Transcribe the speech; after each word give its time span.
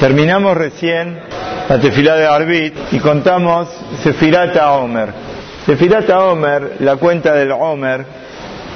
Terminamos 0.00 0.56
recién 0.56 1.18
la 1.68 1.80
tefilá 1.80 2.14
de 2.14 2.24
Arbit 2.24 2.72
y 2.92 3.00
contamos 3.00 3.68
Sefirata 4.04 4.70
Omer. 4.74 5.12
Sefirata 5.66 6.20
Omer, 6.20 6.76
la 6.78 6.94
cuenta 6.96 7.34
del 7.34 7.50
Omer, 7.50 8.06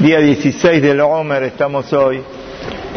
día 0.00 0.18
16 0.18 0.82
del 0.82 1.00
Omer 1.00 1.44
estamos 1.44 1.92
hoy. 1.92 2.20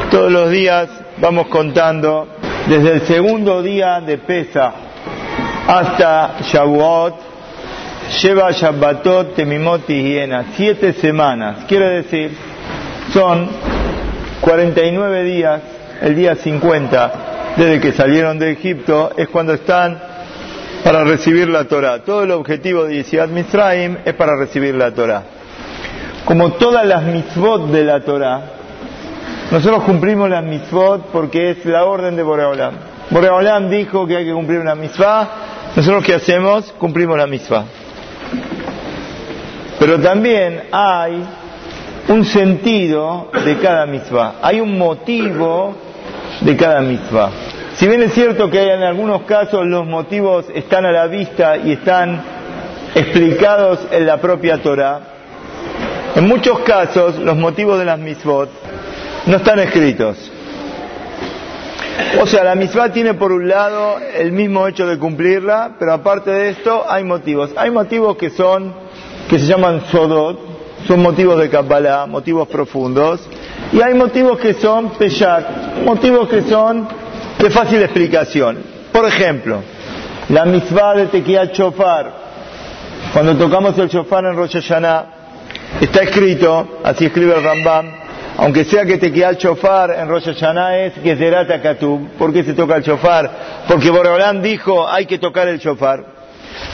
Todos 0.10 0.32
los 0.32 0.50
días 0.50 0.90
vamos 1.18 1.46
contando 1.50 2.28
desde 2.68 2.94
el 2.94 3.02
segundo 3.02 3.62
día 3.62 4.02
de 4.02 4.18
Pesa 4.18 4.74
hasta 5.68 6.38
Shavuot, 6.42 7.16
lleva 8.24 8.50
Shabbatot, 8.50 9.36
Temimot 9.36 9.88
y 9.88 10.02
Hiena, 10.02 10.46
siete 10.56 10.94
semanas. 10.94 11.66
Quiere 11.68 12.02
decir, 12.02 12.36
son 13.14 13.48
49 14.42 15.24
días, 15.24 15.62
el 16.02 16.16
día 16.16 16.36
50 16.36 17.35
desde 17.58 17.80
que 17.80 17.94
salieron 17.94 18.38
de 18.38 18.52
Egipto, 18.52 19.12
es 19.16 19.30
cuando 19.30 19.54
están 19.54 19.98
para 20.84 21.04
recibir 21.04 21.48
la 21.50 21.64
Torah. 21.66 22.04
Todo 22.04 22.24
el 22.24 22.32
objetivo 22.32 22.84
de 22.84 22.98
Yisiat 22.98 23.30
Mitzrayim 23.30 23.98
es 24.06 24.14
para 24.14 24.36
recibir 24.36 24.76
la 24.76 24.92
Torah. 24.92 25.24
Como 26.26 26.54
todas 26.54 26.86
las 26.86 27.04
mitzvot 27.04 27.72
de 27.72 27.84
la 27.84 28.02
Torah, 28.02 28.42
nosotros 29.52 29.84
cumplimos 29.84 30.30
las 30.30 30.44
mitzvot 30.44 31.08
porque 31.12 31.52
es 31.52 31.66
la 31.66 31.86
orden 31.86 32.16
de 32.16 32.24
Boreolam. 32.24 32.74
Boreolam 33.10 33.70
dijo 33.70 34.06
que 34.08 34.18
hay 34.18 34.26
que 34.26 34.34
cumplir 34.34 34.60
una 34.60 34.76
mitzvah, 34.76 35.30
nosotros 35.76 36.04
qué 36.04 36.16
hacemos? 36.16 36.72
Cumplimos 36.80 37.18
la 37.18 37.28
mitzvah. 37.28 37.66
Pero 39.80 40.00
también 40.00 40.64
hay 40.72 41.24
un 42.08 42.26
sentido 42.26 43.30
de 43.44 43.58
cada 43.58 43.86
mitzvah, 43.86 44.36
hay 44.42 44.60
un 44.60 44.78
motivo 44.78 45.76
de 46.42 46.58
cada 46.58 46.82
mitzvah. 46.82 47.32
Si 47.76 47.88
bien 47.88 48.02
es 48.04 48.14
cierto 48.14 48.50
que 48.50 48.62
en 48.62 48.84
algunos 48.84 49.24
casos 49.24 49.66
los 49.66 49.86
motivos 49.86 50.46
están 50.54 50.86
a 50.86 50.92
la 50.92 51.08
vista 51.08 51.58
y 51.58 51.74
están 51.74 52.22
explicados 52.94 53.80
en 53.92 54.06
la 54.06 54.22
propia 54.22 54.62
Torah, 54.62 55.00
en 56.16 56.28
muchos 56.28 56.60
casos 56.60 57.18
los 57.18 57.36
motivos 57.36 57.78
de 57.80 57.86
las 57.86 58.00
mitzvot 58.00 58.50
no 59.26 59.38
están 59.38 59.60
escritos. 59.60 60.32
O 62.22 62.26
sea, 62.28 62.44
la 62.44 62.56
mitzvah 62.56 62.90
tiene 62.90 63.14
por 63.14 63.32
un 63.32 63.48
lado 63.48 63.98
el 64.16 64.32
mismo 64.32 64.68
hecho 64.68 64.88
de 64.88 64.98
cumplirla, 64.98 65.76
pero 65.78 65.94
aparte 65.94 66.32
de 66.32 66.50
esto 66.50 66.86
hay 66.88 67.04
motivos. 67.04 67.52
Hay 67.58 67.72
motivos 67.72 68.16
que 68.18 68.30
son, 68.30 68.74
que 69.30 69.40
se 69.40 69.46
llaman 69.46 69.82
sodot, 69.92 70.40
son 70.88 71.02
motivos 71.02 71.40
de 71.40 71.50
Kabbalah, 71.50 72.06
motivos 72.06 72.48
profundos, 72.48 73.22
y 73.72 73.82
hay 73.82 73.94
motivos 73.94 74.40
que 74.40 74.54
son 74.54 74.92
peshat, 74.92 75.44
motivos 75.84 76.30
que 76.30 76.44
son 76.44 76.88
de 77.40 77.50
fácil 77.50 77.82
explicación. 77.82 78.60
Por 78.92 79.06
ejemplo, 79.06 79.62
la 80.30 80.46
mitzvah 80.46 80.96
de 80.96 81.08
Tequia 81.08 81.52
Chofar. 81.52 82.26
Cuando 83.14 83.36
tocamos 83.36 83.78
el 83.78 83.90
Chofar 83.90 84.26
en 84.26 84.36
Rosh 84.36 84.54
Hashanah, 84.54 85.06
está 85.82 86.04
escrito, 86.04 86.80
así 86.84 87.06
escribe 87.06 87.36
el 87.36 87.44
Rambam, 87.44 87.92
aunque 88.38 88.64
sea 88.66 88.86
que 88.86 88.98
Tequia 88.98 89.38
Chofar 89.38 89.92
en 89.92 90.08
Rosh 90.08 90.26
Hashanah 90.26 90.78
es 90.80 90.94
Gezerata 91.04 91.62
Katub. 91.62 92.10
¿Por 92.18 92.34
qué 92.34 92.44
se 92.44 92.54
toca 92.54 92.78
el 92.78 92.84
Chofar? 92.84 93.30
Porque 93.68 93.90
Boreolán 93.90 94.42
dijo 94.42 94.88
hay 94.88 95.06
que 95.06 95.20
tocar 95.20 95.48
el 95.48 95.60
Chofar. 95.60 96.06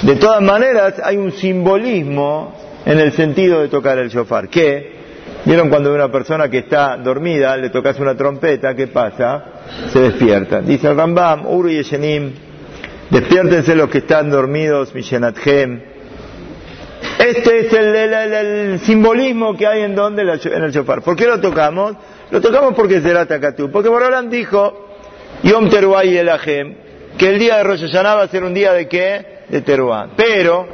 De 0.04 0.16
todas 0.16 0.42
maneras, 0.42 0.96
hay 1.04 1.18
un 1.18 1.32
simbolismo 1.32 2.54
en 2.86 3.00
el 3.00 3.12
sentido 3.12 3.62
de 3.62 3.68
tocar 3.68 3.98
el 3.98 4.10
Chofar. 4.12 4.48
¿Qué? 4.50 5.01
¿Vieron 5.44 5.70
cuando 5.70 5.94
una 5.94 6.12
persona 6.12 6.50
que 6.50 6.60
está 6.60 6.98
dormida 6.98 7.58
le 7.58 7.72
tocas 7.72 8.00
una 8.00 8.16
trompeta? 8.16 8.76
¿Qué 8.76 8.88
pasa? 8.88 9.44
Se 9.92 10.00
despierta. 10.00 10.62
Dice 10.62 10.88
el 10.88 10.96
Rambam, 10.96 11.48
Uru 11.48 11.70
Yeshenim, 11.70 12.32
despiértense 13.10 13.76
los 13.76 13.90
que 13.90 14.00
están 14.00 14.30
dormidos, 14.30 14.94
Mishenathem. 14.94 15.82
Este 17.18 17.60
es 17.60 17.74
el, 17.74 18.80
simbolismo 18.82 19.58
que 19.58 19.66
hay 19.66 19.82
en 19.82 19.96
donde 19.96 20.22
en 20.22 20.64
el 20.64 20.72
shofar. 20.72 21.02
¿Por 21.02 21.16
qué 21.16 21.26
lo 21.26 21.40
tocamos? 21.40 21.96
Lo 22.30 22.40
tocamos 22.40 22.76
porque 22.76 23.02
será 23.02 23.26
Takatú. 23.26 23.72
Porque 23.72 23.90
Borolán 23.90 24.30
dijo, 24.30 24.90
Yom 25.42 25.70
Teruah 25.70 26.06
y 26.06 26.18
Elahem, 26.18 26.76
que 27.18 27.30
el 27.30 27.40
día 27.40 27.58
de 27.58 27.64
Rosh 27.64 27.82
Hashanah 27.82 28.16
va 28.16 28.24
a 28.24 28.28
ser 28.28 28.44
un 28.44 28.54
día 28.54 28.74
de 28.74 28.88
qué? 28.88 29.26
De 29.50 29.62
Teruah. 29.62 30.10
Pero 30.16 30.68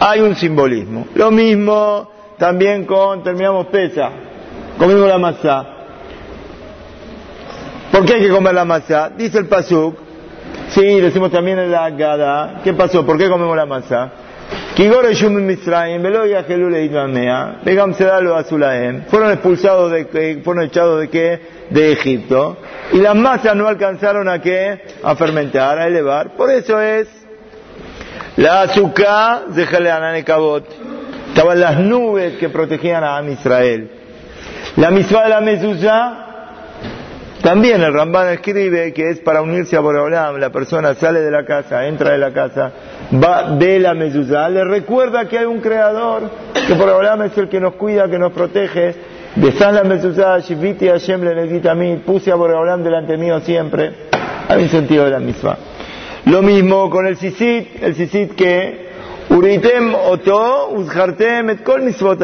hay 0.00 0.20
un 0.20 0.34
simbolismo. 0.34 1.06
Lo 1.14 1.30
mismo 1.30 2.17
también 2.38 2.84
con, 2.84 3.22
terminamos 3.22 3.66
pesa, 3.66 4.10
comimos 4.78 5.08
la 5.08 5.18
masa. 5.18 5.66
¿Por 7.90 8.04
qué 8.04 8.14
hay 8.14 8.22
que 8.22 8.30
comer 8.30 8.54
la 8.54 8.64
masa? 8.64 9.10
Dice 9.10 9.38
el 9.38 9.46
Pasuk, 9.46 9.96
sí, 10.68 11.00
decimos 11.00 11.30
también 11.30 11.58
en 11.58 11.70
la 11.70 11.90
Gada, 11.90 12.60
¿qué 12.62 12.72
pasó? 12.74 13.04
¿Por 13.04 13.18
qué 13.18 13.28
comemos 13.28 13.56
la 13.56 13.66
masa? 13.66 14.12
Fueron 19.10 19.32
expulsados 19.32 19.90
de, 19.90 20.40
fueron 20.44 20.64
echados 20.64 21.00
de 21.00 21.08
qué? 21.08 21.40
De 21.70 21.90
Egipto. 21.92 22.56
Y 22.92 22.98
las 22.98 23.16
masas 23.16 23.56
no 23.56 23.66
alcanzaron 23.66 24.28
a 24.28 24.40
qué? 24.40 24.80
A 25.02 25.16
fermentar, 25.16 25.80
a 25.80 25.88
elevar. 25.88 26.36
Por 26.36 26.52
eso 26.52 26.80
es 26.80 27.08
la 28.36 28.62
azúcar 28.62 29.48
de 29.48 30.24
Cabot. 30.24 30.64
Estaban 31.28 31.60
las 31.60 31.78
nubes 31.78 32.36
que 32.38 32.48
protegían 32.48 33.04
a 33.04 33.22
Israel. 33.22 33.90
La 34.76 34.90
misma 34.90 35.22
de 35.24 35.28
la 35.28 35.40
mezuzá, 35.40 36.28
también 37.42 37.82
el 37.82 37.92
Ramban 37.92 38.28
escribe 38.30 38.92
que 38.92 39.10
es 39.10 39.20
para 39.20 39.42
unirse 39.42 39.76
a 39.76 39.80
Boreolam. 39.80 40.36
La 40.38 40.50
persona 40.50 40.94
sale 40.94 41.20
de 41.20 41.30
la 41.30 41.44
casa, 41.44 41.86
entra 41.86 42.12
de 42.12 42.18
la 42.18 42.32
casa, 42.32 42.72
va 43.12 43.56
de 43.56 43.78
la 43.78 43.94
mezuzá, 43.94 44.48
le 44.48 44.64
recuerda 44.64 45.28
que 45.28 45.38
hay 45.38 45.46
un 45.46 45.60
creador, 45.60 46.30
que 46.66 46.74
Boreolam 46.74 47.22
es 47.22 47.38
el 47.38 47.48
que 47.48 47.60
nos 47.60 47.74
cuida, 47.74 48.08
que 48.08 48.18
nos 48.18 48.32
protege. 48.32 48.94
De 49.36 49.52
San 49.52 49.74
la 49.74 49.84
mezuzá, 49.84 50.38
Shiviti 50.40 50.88
Hashem 50.88 51.22
le 51.22 51.96
puse 51.98 52.32
a 52.32 52.34
Boreolam 52.34 52.82
delante 52.82 53.16
mío 53.16 53.40
siempre. 53.40 53.92
Hay 54.48 54.62
un 54.62 54.68
sentido 54.68 55.04
de 55.04 55.10
la 55.10 55.20
misma. 55.20 55.56
Lo 56.24 56.42
mismo 56.42 56.90
con 56.90 57.06
el 57.06 57.16
sisit, 57.16 57.82
el 57.82 57.94
sisit 57.94 58.34
que 58.34 58.87
Uritem 59.30 59.94
oto 59.94 60.70
uzhartem 60.74 61.50
et 61.50 61.62
kol 61.62 61.82
misvot. 61.82 62.22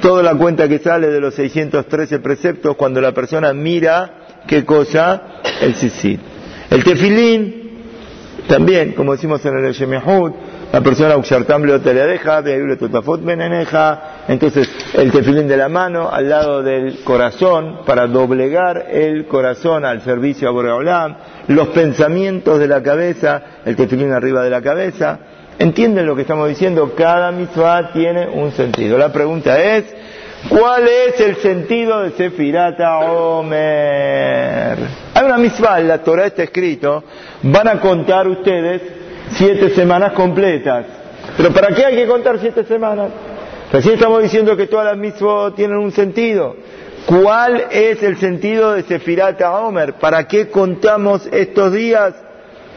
Toda 0.00 0.22
la 0.22 0.34
cuenta 0.34 0.68
que 0.68 0.78
sale 0.78 1.08
de 1.08 1.20
los 1.20 1.34
613 1.34 2.18
preceptos 2.20 2.76
cuando 2.76 3.00
la 3.00 3.12
persona 3.12 3.52
mira 3.52 4.40
qué 4.46 4.64
cosa, 4.64 5.40
el 5.60 5.74
sisit. 5.74 6.20
El 6.70 6.84
tefilín, 6.84 7.70
también, 8.46 8.92
como 8.92 9.12
decimos 9.12 9.44
en 9.46 9.64
el 9.64 9.72
Shemehud, 9.72 10.32
la 10.72 10.82
persona 10.82 11.16
uxartam 11.16 11.62
deja, 11.62 12.42
totafot 12.78 13.24
beneneja, 13.24 14.24
entonces 14.28 14.70
el 14.94 15.10
tefilín 15.10 15.48
de 15.48 15.56
la 15.56 15.70
mano 15.70 16.10
al 16.10 16.28
lado 16.28 16.62
del 16.62 17.02
corazón 17.04 17.80
para 17.86 18.06
doblegar 18.06 18.86
el 18.90 19.26
corazón 19.26 19.86
al 19.86 20.02
servicio 20.02 20.48
a 20.48 20.52
Boreolam, 20.52 21.16
los 21.48 21.68
pensamientos 21.68 22.58
de 22.58 22.68
la 22.68 22.82
cabeza, 22.82 23.42
el 23.64 23.76
tefilín 23.76 24.12
arriba 24.12 24.42
de 24.42 24.50
la 24.50 24.60
cabeza, 24.60 25.18
¿Entienden 25.58 26.06
lo 26.06 26.14
que 26.14 26.22
estamos 26.22 26.48
diciendo? 26.48 26.92
Cada 26.96 27.32
mitzvah 27.32 27.92
tiene 27.92 28.28
un 28.28 28.52
sentido. 28.52 28.96
La 28.96 29.12
pregunta 29.12 29.60
es, 29.60 29.84
¿cuál 30.48 30.86
es 30.86 31.18
el 31.20 31.34
sentido 31.36 32.02
de 32.02 32.12
Sefirata 32.12 32.98
Omer? 32.98 34.78
Hay 35.14 35.24
una 35.24 35.36
mitzvah, 35.36 35.80
en 35.80 35.88
la 35.88 35.98
Torah 35.98 36.26
está 36.26 36.44
escrito, 36.44 37.02
van 37.42 37.66
a 37.66 37.80
contar 37.80 38.28
ustedes 38.28 38.82
siete 39.32 39.70
semanas 39.70 40.12
completas. 40.12 40.86
¿Pero 41.36 41.52
para 41.52 41.74
qué 41.74 41.86
hay 41.86 41.96
que 41.96 42.06
contar 42.06 42.38
siete 42.38 42.62
semanas? 42.62 43.10
Recién 43.72 43.94
estamos 43.94 44.22
diciendo 44.22 44.56
que 44.56 44.68
todas 44.68 44.86
las 44.86 44.96
mitzvot 44.96 45.56
tienen 45.56 45.78
un 45.78 45.90
sentido. 45.90 46.54
¿Cuál 47.04 47.66
es 47.72 48.00
el 48.04 48.16
sentido 48.18 48.74
de 48.74 48.84
Sefirata 48.84 49.58
Omer? 49.58 49.94
¿Para 49.94 50.28
qué 50.28 50.50
contamos 50.50 51.28
estos 51.32 51.72
días? 51.72 52.14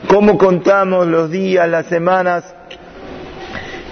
¿Cómo 0.07 0.37
contamos 0.37 1.07
los 1.07 1.29
días, 1.29 1.69
las 1.69 1.85
semanas? 1.85 2.43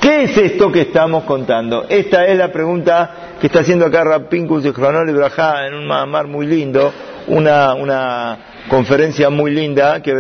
¿Qué 0.02 0.24
es 0.24 0.38
esto 0.38 0.72
que 0.72 0.82
estamos 0.82 1.24
contando? 1.24 1.86
Esta 1.88 2.26
es 2.26 2.38
la 2.38 2.52
pregunta 2.52 3.36
que 3.40 3.48
está 3.48 3.60
haciendo 3.60 3.86
acá 3.86 4.04
Rapinkus 4.04 4.66
y 4.66 4.72
Brajá 4.72 5.68
en 5.68 5.76
un 5.76 5.88
mar 5.88 6.28
muy 6.28 6.46
lindo, 6.46 6.92
una, 7.28 7.74
una 7.74 8.38
conferencia 8.70 9.30
muy 9.30 9.52
linda 9.52 10.02
que 10.02 10.14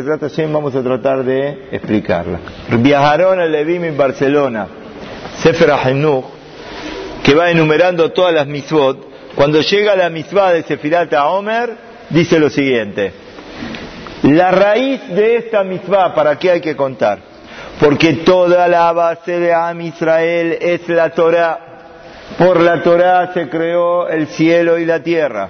vamos 0.54 0.76
a 0.76 0.84
tratar 0.84 1.24
de 1.24 1.70
explicarla. 1.72 2.40
Viajaron 2.78 3.40
a 3.40 3.46
Levim 3.46 3.84
en 3.86 3.98
Barcelona, 3.98 4.68
Sefer 5.38 5.72
Ahenuch, 5.72 6.26
que 7.24 7.34
va 7.34 7.50
enumerando 7.50 8.12
todas 8.12 8.34
las 8.34 8.48
mitzvot. 8.48 9.08
Cuando 9.36 9.62
llega 9.62 9.96
la 9.96 10.10
mitzvah 10.10 10.54
de 10.54 10.64
Sefirat 10.64 11.14
Omer, 11.14 11.72
dice 12.10 12.40
lo 12.40 12.50
siguiente. 12.50 13.29
La 14.24 14.52
raíz 14.52 15.08
de 15.10 15.38
esta 15.38 15.64
mitzvah, 15.64 16.14
¿para 16.14 16.38
qué 16.38 16.52
hay 16.52 16.62
que 16.62 16.76
contar? 16.76 17.20
porque 17.80 18.14
toda 18.26 18.68
la 18.68 18.92
base 18.92 19.40
de 19.40 19.54
Am 19.54 19.80
Israel 19.82 20.58
es 20.60 20.88
la 20.90 21.10
Torah. 21.12 21.60
Por 22.38 22.60
la 22.60 22.84
Torah 22.84 23.34
se 23.34 23.50
creó 23.50 24.08
el 24.08 24.28
cielo 24.28 24.78
y 24.78 24.86
la 24.86 25.02
tierra. 25.02 25.50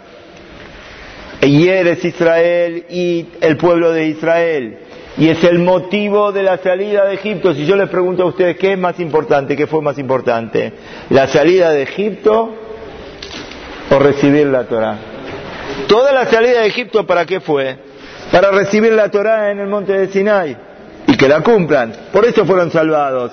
y 1.41 1.69
eres 1.69 2.03
Israel 2.03 2.85
y 2.89 3.25
el 3.41 3.57
pueblo 3.57 3.91
de 3.91 4.07
Israel. 4.07 4.77
Y 5.17 5.29
es 5.29 5.43
el 5.43 5.59
motivo 5.59 6.31
de 6.31 6.43
la 6.43 6.57
salida 6.57 7.05
de 7.05 7.15
Egipto. 7.15 7.53
Si 7.53 7.65
yo 7.65 7.75
les 7.75 7.89
pregunto 7.89 8.23
a 8.23 8.25
ustedes 8.27 8.57
qué 8.57 8.73
es 8.73 8.77
más 8.77 8.99
importante, 8.99 9.55
qué 9.55 9.65
fue 9.65 9.81
más 9.81 9.97
importante, 9.97 10.73
la 11.09 11.27
salida 11.27 11.71
de 11.71 11.83
Egipto 11.83 12.53
o 13.89 13.99
recibir 13.99 14.47
la 14.47 14.65
Torah. 14.65 14.97
Toda 15.87 16.11
la 16.13 16.25
salida 16.25 16.61
de 16.61 16.67
Egipto, 16.67 17.05
¿para 17.07 17.25
qué 17.25 17.39
fue? 17.39 17.88
Para 18.31 18.51
recibir 18.51 18.93
la 18.93 19.09
Torah 19.09 19.51
en 19.51 19.59
el 19.59 19.67
monte 19.67 19.93
de 19.93 20.07
Sinai 20.07 20.55
y 21.07 21.17
que 21.17 21.27
la 21.27 21.41
cumplan. 21.41 21.93
Por 22.11 22.25
eso 22.25 22.45
fueron 22.45 22.71
salvados. 22.71 23.31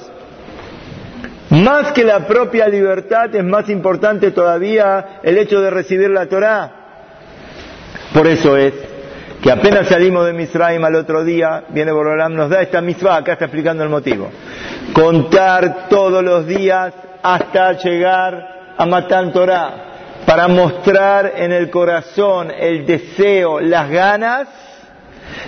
Más 1.50 1.92
que 1.92 2.02
la 2.02 2.26
propia 2.26 2.68
libertad 2.68 3.34
es 3.34 3.44
más 3.44 3.68
importante 3.68 4.30
todavía 4.30 5.20
el 5.22 5.38
hecho 5.38 5.60
de 5.60 5.70
recibir 5.70 6.10
la 6.10 6.26
Torah. 6.26 6.72
Por 8.12 8.26
eso 8.26 8.56
es 8.56 8.72
que 9.42 9.52
apenas 9.52 9.88
salimos 9.88 10.26
de 10.26 10.32
Misraim 10.32 10.84
al 10.84 10.96
otro 10.96 11.22
día, 11.22 11.64
viene 11.68 11.92
Borolam, 11.92 12.34
nos 12.34 12.50
da 12.50 12.62
esta 12.62 12.80
misma, 12.80 13.16
acá 13.16 13.34
está 13.34 13.44
explicando 13.44 13.84
el 13.84 13.90
motivo. 13.90 14.30
Contar 14.92 15.88
todos 15.88 16.24
los 16.24 16.46
días 16.46 16.92
hasta 17.22 17.72
llegar 17.74 18.74
a 18.76 18.86
Matan 18.86 19.32
Torah, 19.32 19.74
para 20.24 20.48
mostrar 20.48 21.34
en 21.36 21.52
el 21.52 21.70
corazón 21.70 22.50
el 22.50 22.84
deseo, 22.84 23.60
las 23.60 23.88
ganas 23.88 24.48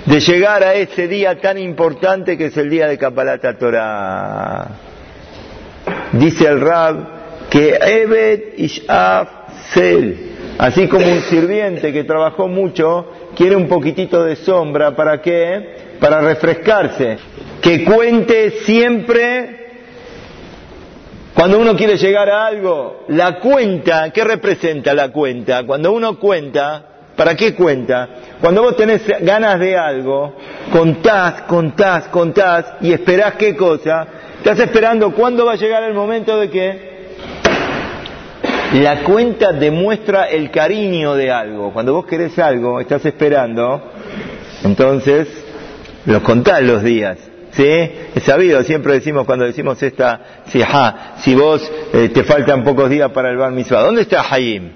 de 0.06 0.20
llegar 0.20 0.62
a 0.62 0.74
ese 0.74 1.08
día 1.08 1.40
tan 1.40 1.58
importante 1.58 2.36
que 2.36 2.46
es 2.46 2.56
el 2.56 2.70
día 2.70 2.86
de 2.86 2.98
Kapalata 2.98 3.56
Torah. 3.56 4.68
Dice 6.12 6.46
el 6.46 6.60
Rab 6.60 7.18
que 7.50 7.78
Ebed 7.80 8.58
Ishaf 8.58 9.28
Sel, 9.72 10.56
así 10.58 10.88
como 10.88 11.06
un 11.06 11.20
sirviente 11.22 11.92
que 11.92 12.04
trabajó 12.04 12.48
mucho, 12.48 13.12
quiere 13.34 13.56
un 13.56 13.68
poquitito 13.68 14.24
de 14.24 14.36
sombra, 14.36 14.94
¿para 14.94 15.20
qué? 15.20 15.96
Para 16.00 16.20
refrescarse. 16.20 17.18
Que 17.60 17.84
cuente 17.84 18.50
siempre, 18.62 19.66
cuando 21.34 21.58
uno 21.58 21.76
quiere 21.76 21.96
llegar 21.96 22.28
a 22.30 22.46
algo, 22.46 23.04
la 23.08 23.38
cuenta, 23.40 24.10
¿qué 24.10 24.24
representa 24.24 24.94
la 24.94 25.10
cuenta? 25.10 25.64
Cuando 25.64 25.92
uno 25.92 26.18
cuenta, 26.18 26.97
¿para 27.18 27.34
qué 27.34 27.52
cuenta? 27.52 28.08
Cuando 28.40 28.62
vos 28.62 28.76
tenés 28.76 29.02
ganas 29.20 29.58
de 29.58 29.76
algo, 29.76 30.36
contás, 30.72 31.42
contás, 31.42 32.04
contás 32.04 32.74
y 32.80 32.92
esperás 32.92 33.34
qué 33.34 33.56
cosa, 33.56 34.06
estás 34.36 34.60
esperando 34.60 35.10
cuándo 35.10 35.44
va 35.44 35.54
a 35.54 35.56
llegar 35.56 35.82
el 35.82 35.94
momento 35.94 36.38
de 36.38 36.48
que 36.48 36.88
la 38.74 39.02
cuenta 39.02 39.52
demuestra 39.52 40.26
el 40.26 40.52
cariño 40.52 41.16
de 41.16 41.32
algo. 41.32 41.72
Cuando 41.72 41.92
vos 41.94 42.06
querés 42.06 42.38
algo, 42.38 42.78
estás 42.78 43.04
esperando, 43.04 43.82
entonces 44.62 45.26
los 46.06 46.22
contás 46.22 46.62
los 46.62 46.84
días. 46.84 47.18
¿Sí? 47.50 47.64
Es 47.64 48.22
sabido, 48.22 48.62
siempre 48.62 48.92
decimos 48.92 49.26
cuando 49.26 49.44
decimos 49.44 49.82
esta, 49.82 50.20
si, 50.46 50.62
si 51.16 51.34
vos 51.34 51.68
eh, 51.92 52.10
te 52.10 52.22
faltan 52.22 52.62
pocos 52.62 52.88
días 52.88 53.10
para 53.10 53.30
el 53.30 53.38
bar 53.38 53.50
mitzvah, 53.50 53.80
¿dónde 53.80 54.02
está 54.02 54.22
Hayim? 54.30 54.70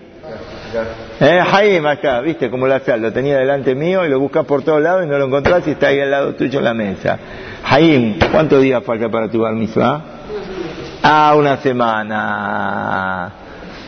Eh, 1.25 1.41
Hayim 1.41 1.87
acá, 1.87 2.21
viste 2.21 2.51
como 2.51 2.67
la 2.67 2.81
sal, 2.81 3.01
lo 3.01 3.13
tenía 3.13 3.39
delante 3.39 3.77
mío 3.77 4.05
y 4.05 4.09
lo 4.09 4.19
buscas 4.19 4.45
por 4.45 4.65
todos 4.65 4.83
lados 4.83 5.05
y 5.05 5.07
no 5.07 5.19
lo 5.19 5.27
encontrás 5.27 5.65
y 5.69 5.71
está 5.71 5.87
ahí 5.87 6.01
al 6.01 6.11
lado 6.11 6.35
tuyo 6.35 6.59
en 6.59 6.65
la 6.65 6.75
mesa. 6.75 7.17
Hayim, 7.65 8.19
¿cuántos 8.33 8.61
días 8.61 8.83
falta 8.83 9.09
para 9.09 9.31
tu 9.31 9.39
bar 9.39 9.55
mitzvah? 9.55 10.03
Ah, 11.01 11.33
una 11.39 11.59
semana. 11.59 13.33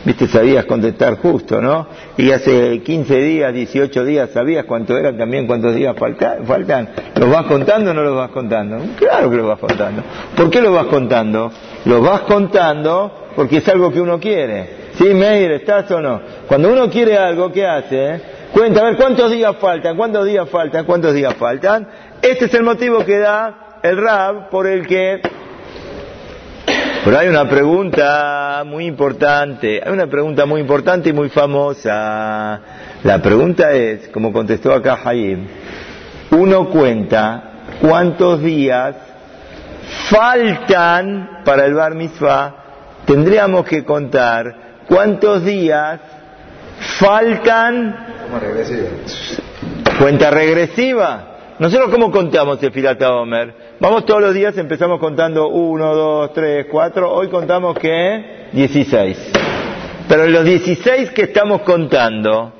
Viste, 0.05 0.29
sabías 0.29 0.63
contestar 0.63 1.17
justo, 1.17 1.61
¿no? 1.61 1.87
Y 2.15 2.31
hace 2.31 2.81
15 2.81 3.17
días, 3.17 3.53
18 3.53 4.05
días, 4.05 4.29
¿sabías 4.29 4.63
cuánto 4.63 4.97
eran 4.97 5.17
también, 5.17 5.45
cuántos 5.45 5.75
días 5.75 5.93
faltan? 5.97 6.89
¿Los 7.15 7.29
vas 7.29 7.47
contando 7.47 7.91
o 7.91 7.93
no 7.93 8.01
los 8.01 8.15
vas 8.15 8.29
contando? 8.29 8.77
Claro 8.97 9.29
que 9.29 9.35
los 9.35 9.47
vas 9.47 9.59
contando. 9.59 10.03
¿Por 10.37 10.49
qué 10.49 10.61
los 10.61 10.73
vas 10.73 10.85
contando? 10.85 11.51
Los 11.83 12.01
vas 12.01 12.21
contando 12.21 13.11
porque 13.35 13.57
es 13.57 13.67
algo 13.67 13.91
que 13.91 13.99
uno 13.99 14.21
quiere. 14.21 14.84
¿Sí, 14.97 15.13
Meir, 15.13 15.51
estás 15.51 15.89
o 15.91 16.01
no? 16.01 16.21
Cuando 16.47 16.71
uno 16.71 16.89
quiere 16.89 17.17
algo, 17.17 17.51
¿qué 17.51 17.65
hace? 17.65 18.21
Cuenta, 18.53 18.81
a 18.81 18.83
ver, 18.85 18.95
¿cuántos 18.95 19.31
días 19.31 19.55
faltan? 19.57 19.97
¿Cuántos 19.97 20.25
días 20.25 20.49
faltan? 20.49 20.85
¿Cuántos 20.85 21.13
días 21.13 21.33
faltan? 21.35 21.87
Este 22.21 22.45
es 22.45 22.53
el 22.53 22.63
motivo 22.63 23.03
que 23.03 23.19
da 23.19 23.79
el 23.83 23.97
Rab 23.97 24.49
por 24.49 24.67
el 24.67 24.87
que 24.87 25.21
pero 27.05 27.19
hay 27.19 27.27
una 27.27 27.47
pregunta 27.47 28.63
muy 28.65 28.87
importante, 28.87 29.79
hay 29.85 29.93
una 29.93 30.07
pregunta 30.07 30.47
muy 30.47 30.59
importante 30.59 31.09
y 31.09 31.13
muy 31.13 31.29
famosa. 31.29 32.59
La 33.03 33.21
pregunta 33.21 33.73
es, 33.73 34.07
como 34.07 34.33
contestó 34.33 34.73
acá 34.73 34.97
Jaim, 34.97 35.45
uno 36.31 36.67
cuenta 36.69 37.43
cuántos 37.79 38.41
días 38.41 38.95
faltan 40.09 41.43
para 41.45 41.67
el 41.67 41.75
bar 41.75 41.93
mitzvah, 41.93 42.55
tendríamos 43.05 43.65
que 43.65 43.85
contar 43.85 44.64
cuántos 44.87 45.43
días 45.43 45.99
faltan. 46.99 47.95
Cuenta 49.99 50.29
regresiva. 50.29 51.35
Nosotros 51.57 51.89
cómo 51.89 52.11
contamos 52.11 52.61
el 52.61 52.71
Filata 52.71 53.13
Omer? 53.13 53.53
Vamos 53.79 54.05
todos 54.05 54.21
los 54.21 54.33
días, 54.33 54.57
empezamos 54.57 54.99
contando 54.99 55.47
1, 55.47 55.95
2, 55.95 56.33
3, 56.33 56.65
4, 56.69 57.13
hoy 57.13 57.29
contamos 57.29 57.77
que 57.77 58.49
16. 58.51 59.31
Pero 60.07 60.25
en 60.25 60.33
los 60.33 60.43
16 60.43 61.11
que 61.11 61.23
estamos 61.23 61.61
contando, 61.61 62.51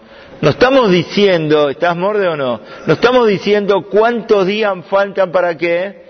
no 0.42 0.50
estamos 0.50 0.92
diciendo, 0.92 1.70
¿estás 1.70 1.96
morde 1.96 2.28
o 2.28 2.38
no? 2.38 2.62
No 2.86 2.94
estamos 2.94 3.28
diciendo 3.28 3.86
cuántos 3.90 4.46
días 4.46 4.74
faltan 4.90 5.32
para 5.32 5.58
qué? 5.58 6.06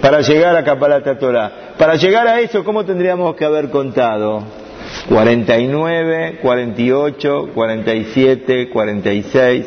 Para 0.00 0.20
llegar 0.22 0.56
a 0.56 0.64
Kapalata 0.64 1.18
Torah. 1.18 1.52
Para 1.76 1.96
llegar 1.96 2.26
a 2.26 2.40
eso, 2.40 2.64
¿cómo 2.64 2.84
tendríamos 2.84 3.36
que 3.36 3.44
haber 3.44 3.70
contado? 3.70 4.42
49, 5.08 6.38
48, 6.42 7.50
47, 7.54 8.68
46. 8.70 9.66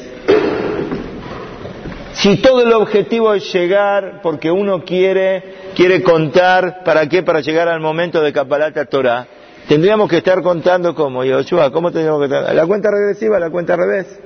Si 2.14 2.38
todo 2.38 2.62
el 2.62 2.72
objetivo 2.74 3.34
es 3.34 3.52
llegar 3.52 4.22
porque 4.22 4.52
uno 4.52 4.84
quiere, 4.84 5.72
quiere 5.76 6.04
contar, 6.04 6.84
¿para 6.84 7.10
qué? 7.10 7.24
Para 7.24 7.42
llegar 7.42 7.68
al 7.68 7.80
momento 7.80 8.22
de 8.22 8.32
Kapalata 8.32 8.86
Torah. 8.86 9.28
Tendríamos 9.68 10.10
que 10.10 10.18
estar 10.18 10.42
contando 10.42 10.94
como 10.94 11.24
Yoshua, 11.24 11.72
¿cómo 11.72 11.92
tendríamos 11.92 12.20
que 12.20 12.34
estar? 12.36 12.54
¿La 12.54 12.66
cuenta 12.68 12.92
regresiva, 12.92 13.40
la 13.40 13.50
cuenta 13.50 13.74
al 13.74 13.80
revés? 13.80 14.20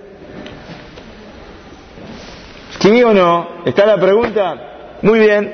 ¿Sí 2.80 3.04
o 3.04 3.14
no? 3.14 3.48
¿Está 3.66 3.86
la 3.86 3.98
pregunta? 3.98 4.98
Muy 5.02 5.20
bien. 5.20 5.54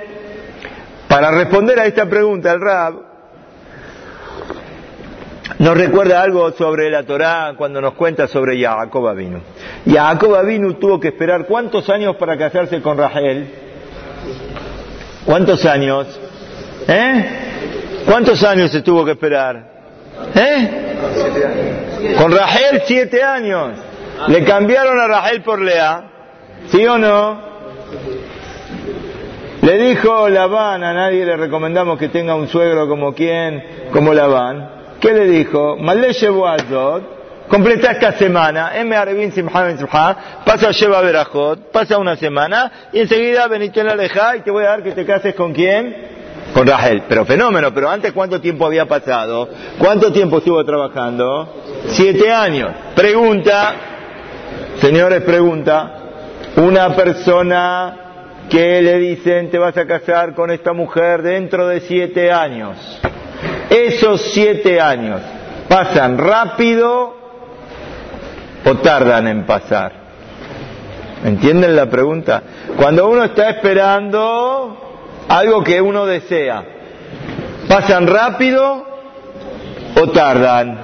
Para 1.07 1.31
responder 1.31 1.79
a 1.79 1.85
esta 1.85 2.09
pregunta, 2.09 2.51
el 2.51 2.62
Rab 2.62 3.12
nos 5.60 5.77
recuerda 5.77 6.22
algo 6.22 6.51
sobre 6.51 6.89
la 6.89 7.03
Torá 7.03 7.53
cuando 7.57 7.79
nos 7.81 7.93
cuenta 7.93 8.27
sobre 8.27 8.60
Jacob 8.60 9.07
Avinu. 9.07 9.39
Jacob 9.86 10.36
Avinu 10.36 10.74
tuvo 10.75 11.00
que 11.00 11.10
esperar 11.10 11.45
cuántos 11.45 11.89
años 11.89 12.15
para 12.15 12.38
casarse 12.38 12.81
con 12.81 12.98
Rahel. 12.98 13.48
¿Cuántos 15.25 15.65
años? 15.65 16.07
¿Eh? 16.88 17.25
¿Cuántos 18.05 18.43
años 18.43 18.72
se 18.72 18.81
tuvo 18.81 19.05
que 19.05 19.12
esperar? 19.12 19.72
¿Eh? 20.36 22.15
Con 22.17 22.31
Rahel 22.31 22.81
siete 22.86 23.24
años. 23.24 23.77
Le 24.27 24.43
cambiaron 24.43 25.00
a 25.00 25.07
Rahel 25.07 25.41
por 25.41 25.62
Lea. 25.62 26.10
¿Sí 26.67 26.86
o 26.86 26.98
no? 26.98 27.53
Le 29.62 29.77
dijo 29.77 30.27
Labán, 30.27 30.83
a 30.83 30.93
nadie 30.93 31.25
le 31.25 31.38
recomendamos 31.38 31.98
que 31.98 32.10
tenga 32.10 32.36
un 32.36 32.50
suegro 32.50 32.88
como 32.88 33.13
quien, 33.13 33.63
como 33.93 34.13
Labán. 34.13 34.82
¿Qué 35.03 35.12
le 35.12 35.25
dijo? 35.25 35.75
completa 37.50 37.91
esta 37.91 38.13
semana, 38.13 38.72
M. 38.77 38.95
Arevin 38.95 39.33
pasa 40.45 40.72
Sheva 40.72 41.01
Berajot, 41.01 41.72
pasa 41.74 41.98
una 41.98 42.15
semana, 42.15 42.72
y 42.93 43.01
enseguida 43.01 43.50
venite 43.50 43.81
en 43.81 43.88
la 43.88 43.98
leja 43.98 44.38
y 44.38 44.39
te 44.43 44.50
voy 44.50 44.63
a 44.63 44.69
dar 44.69 44.81
que 44.81 44.93
te 44.93 45.05
cases 45.05 45.36
con 45.36 45.51
quién? 45.51 45.93
Con 46.53 46.65
Rahel. 46.65 47.03
Pero 47.10 47.25
fenómeno, 47.25 47.74
pero 47.74 47.89
antes 47.89 48.13
cuánto 48.13 48.39
tiempo 48.39 48.65
había 48.65 48.86
pasado? 48.86 49.50
¿Cuánto 49.77 50.10
tiempo 50.13 50.38
estuvo 50.38 50.63
trabajando? 50.63 51.53
Siete 51.88 52.31
años. 52.31 52.72
Pregunta, 52.95 53.75
señores, 54.79 55.22
pregunta, 55.24 55.95
una 56.55 56.95
persona 56.95 57.98
que 58.50 58.81
le 58.81 59.00
dicen 59.00 59.51
te 59.51 59.57
vas 59.57 59.75
a 59.75 59.86
casar 59.86 60.33
con 60.33 60.50
esta 60.50 60.72
mujer 60.72 61.24
dentro 61.24 61.67
de 61.67 61.81
siete 61.81 62.31
años. 62.31 63.01
Esos 63.74 64.22
siete 64.34 64.80
años 64.80 65.20
pasan 65.68 66.20
rápido 66.20 67.15
o 68.63 68.75
tardan 68.75 69.27
en 69.27 69.46
pasar. 69.48 69.94
¿Entienden 71.24 71.75
la 71.75 71.88
pregunta? 71.88 72.44
Cuando 72.77 73.10
uno 73.10 73.24
está 73.24 73.50
esperando 73.50 74.77
algo 75.27 75.63
que 75.63 75.82
uno 75.82 76.06
desea, 76.06 76.63
¿pasan 77.68 78.06
rápido 78.06 78.86
o 80.00 80.08
tardan? 80.12 80.77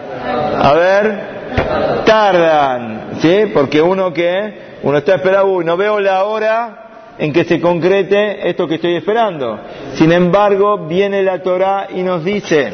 A 0.59 0.73
ver, 0.73 2.03
tardan. 2.05 3.09
¿Sí? 3.19 3.51
Porque 3.53 3.83
uno 3.83 4.11
que, 4.11 4.79
uno 4.81 4.97
está 4.97 5.13
esperando, 5.15 5.51
uy, 5.51 5.63
no 5.63 5.77
veo 5.77 5.99
la 5.99 6.23
hora 6.23 6.88
en 7.19 7.33
que 7.33 7.43
se 7.43 7.59
concrete 7.59 8.49
esto 8.49 8.67
que 8.67 8.75
estoy 8.75 8.95
esperando. 8.95 9.59
Sin 9.95 10.11
embargo, 10.11 10.87
viene 10.87 11.21
la 11.21 11.43
Torah 11.43 11.87
y 11.93 12.01
nos 12.01 12.23
dice, 12.23 12.71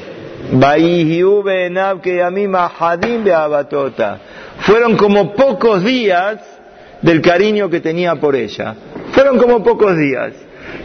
fueron 4.60 4.96
como 4.96 5.34
pocos 5.34 5.84
días 5.84 6.38
del 7.02 7.22
cariño 7.22 7.70
que 7.70 7.82
tenía 7.82 8.16
por 8.16 8.36
ella. 8.36 8.76
Fueron 9.12 9.40
como 9.40 9.64
pocos 9.64 9.98
días. 9.98 10.34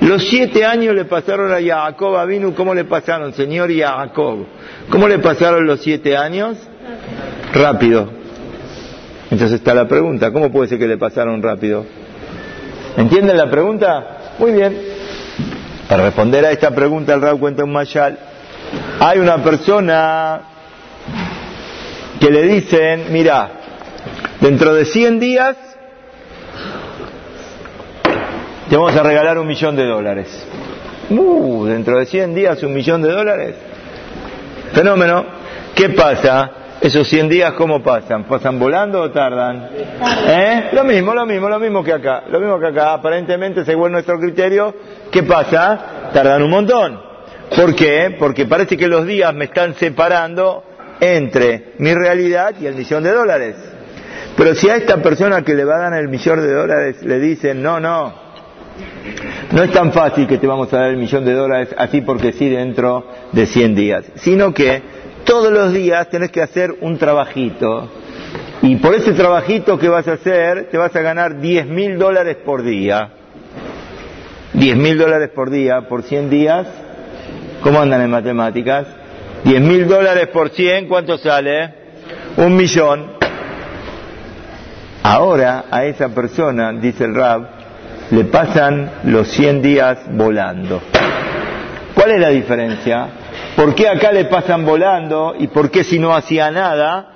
Los 0.00 0.29
siete 0.29 0.64
años 0.64 0.95
le 0.95 1.05
pasaron 1.05 1.52
a 1.52 1.61
Jacob 1.61 2.26
vino 2.26 2.55
¿cómo 2.55 2.75
le 2.75 2.85
pasaron, 2.85 3.35
señor 3.35 3.71
Jacob? 3.75 4.47
¿Cómo 4.88 5.07
le 5.07 5.19
pasaron 5.19 5.67
los 5.67 5.81
siete 5.81 6.17
años? 6.17 6.57
Rápido. 7.52 8.09
Entonces 9.31 9.59
está 9.59 9.75
la 9.75 9.87
pregunta, 9.87 10.33
¿cómo 10.33 10.50
puede 10.50 10.69
ser 10.69 10.79
que 10.79 10.88
le 10.88 10.97
pasaron 10.97 11.43
rápido? 11.43 11.85
¿Entienden 12.97 13.37
la 13.37 13.50
pregunta? 13.50 14.35
Muy 14.38 14.52
bien. 14.52 14.76
Para 15.88 16.04
responder 16.04 16.44
a 16.44 16.50
esta 16.50 16.70
pregunta, 16.70 17.14
el 17.14 17.23
Rab 17.23 17.38
cuenta 17.38 17.64
un 17.64 17.73
mayal. 17.73 18.18
Hay 19.00 19.18
una 19.18 19.42
persona 19.42 20.40
que 22.20 22.30
le 22.30 22.42
dicen, 22.42 23.06
mira, 23.11 23.50
dentro 24.40 24.75
de 24.75 24.85
100 24.85 25.20
días 25.20 25.56
te 28.68 28.76
vamos 28.76 28.94
a 28.94 29.02
regalar 29.02 29.38
un 29.38 29.49
millón 29.49 29.75
de 29.75 29.85
dólares. 29.85 30.28
Uh, 31.11 31.64
dentro 31.64 31.99
de 31.99 32.06
100 32.06 32.35
días 32.35 32.62
un 32.62 32.73
millón 32.73 33.02
de 33.02 33.11
dólares. 33.11 33.54
Fenómeno. 34.73 35.25
¿Qué 35.75 35.88
pasa? 35.88 36.52
¿Esos 36.81 37.07
100 37.09 37.29
días 37.29 37.53
cómo 37.53 37.83
pasan? 37.83 38.25
¿Pasan 38.25 38.59
volando 38.59 39.03
o 39.03 39.11
tardan? 39.11 39.69
¿Eh? 40.27 40.71
Lo 40.73 40.83
mismo, 40.83 41.13
lo 41.13 41.27
mismo, 41.27 41.47
lo 41.47 41.61
mismo 41.61 41.85
que 41.85 41.93
acá. 41.93 42.25
Lo 42.31 42.41
mismo 42.41 42.59
que 42.59 42.69
acá. 42.69 42.95
Aparentemente, 42.95 43.67
según 43.67 43.93
nuestro 43.93 44.19
criterio, 44.19 44.75
¿qué 45.13 45.23
pasa? 45.23 46.11
Tardan 46.13 46.43
un 46.43 46.51
montón. 46.51 46.99
¿Por 47.55 47.75
qué? 47.75 48.17
Porque 48.19 48.47
parece 48.47 48.79
que 48.79 48.89
los 48.89 49.05
días 49.05 49.35
me 49.35 49.47
están 49.47 49.75
separando 49.75 50.65
entre 51.01 51.75
mi 51.79 51.95
realidad 51.95 52.55
y 52.59 52.67
el 52.67 52.75
millón 52.75 53.03
de 53.03 53.13
dólares. 53.13 53.57
Pero 54.37 54.55
si 54.55 54.71
a 54.71 54.77
esta 54.77 54.97
persona 55.03 55.43
que 55.43 55.55
le 55.55 55.65
va 55.65 55.77
a 55.77 55.91
dar 55.91 56.01
el 56.01 56.09
millón 56.09 56.41
de 56.41 56.53
dólares 56.53 57.03
le 57.03 57.19
dicen, 57.19 57.63
no, 57.63 57.79
no, 57.79 58.15
no 59.53 59.63
es 59.63 59.71
tan 59.73 59.93
fácil 59.93 60.27
que 60.27 60.39
te 60.39 60.47
vamos 60.47 60.73
a 60.73 60.79
dar 60.79 60.91
el 60.91 60.97
millón 60.97 61.25
de 61.25 61.35
dólares 61.35 61.75
así 61.77 62.01
porque 62.01 62.33
sí 62.33 62.49
dentro 62.49 63.07
de 63.33 63.47
100 63.47 63.75
días, 63.75 64.05
sino 64.15 64.55
que 64.55 65.00
todos 65.25 65.53
los 65.53 65.73
días 65.73 66.09
tenés 66.09 66.31
que 66.31 66.43
hacer 66.43 66.75
un 66.81 66.99
trabajito 66.99 67.89
y 68.62 68.77
por 68.77 68.95
ese 68.95 69.12
trabajito 69.12 69.79
que 69.79 69.89
vas 69.89 70.07
a 70.07 70.15
hacer 70.15 70.69
te 70.71 70.77
vas 70.77 70.95
a 70.95 71.00
ganar 71.00 71.41
10 71.41 71.67
mil 71.67 71.99
dólares 71.99 72.37
por 72.45 72.62
día. 72.62 73.11
10 74.53 74.77
mil 74.77 74.99
dólares 74.99 75.31
por 75.35 75.50
día 75.50 75.83
por 75.83 76.03
100 76.03 76.29
días. 76.29 76.67
¿Cómo 77.62 77.81
andan 77.81 78.03
en 78.03 78.11
matemáticas? 78.11 78.87
10 79.45 79.61
mil 79.62 79.89
dólares 79.89 80.29
por 80.29 80.50
100, 80.50 80.89
¿cuánto 80.89 81.17
sale? 81.17 81.75
Un 82.37 82.57
millón. 82.57 83.12
Ahora 85.03 85.65
a 85.71 85.85
esa 85.85 86.11
persona, 86.11 86.73
dice 86.73 87.05
el 87.05 87.15
Rab, 87.15 87.49
le 88.11 88.25
pasan 88.25 88.91
los 89.05 89.29
100 89.29 89.62
días 89.62 89.99
volando. 90.11 90.83
¿Cuál 91.95 92.11
es 92.11 92.21
la 92.21 92.29
diferencia? 92.29 93.09
¿Por 93.57 93.75
qué 93.75 93.88
acá 93.88 94.12
le 94.12 94.25
pasan 94.26 94.64
volando 94.64 95.35
y 95.38 95.49
por 95.49 95.71
qué 95.71 95.85
si 95.85 95.99
no 95.99 96.14
hacía 96.14 96.50
nada 96.50 97.12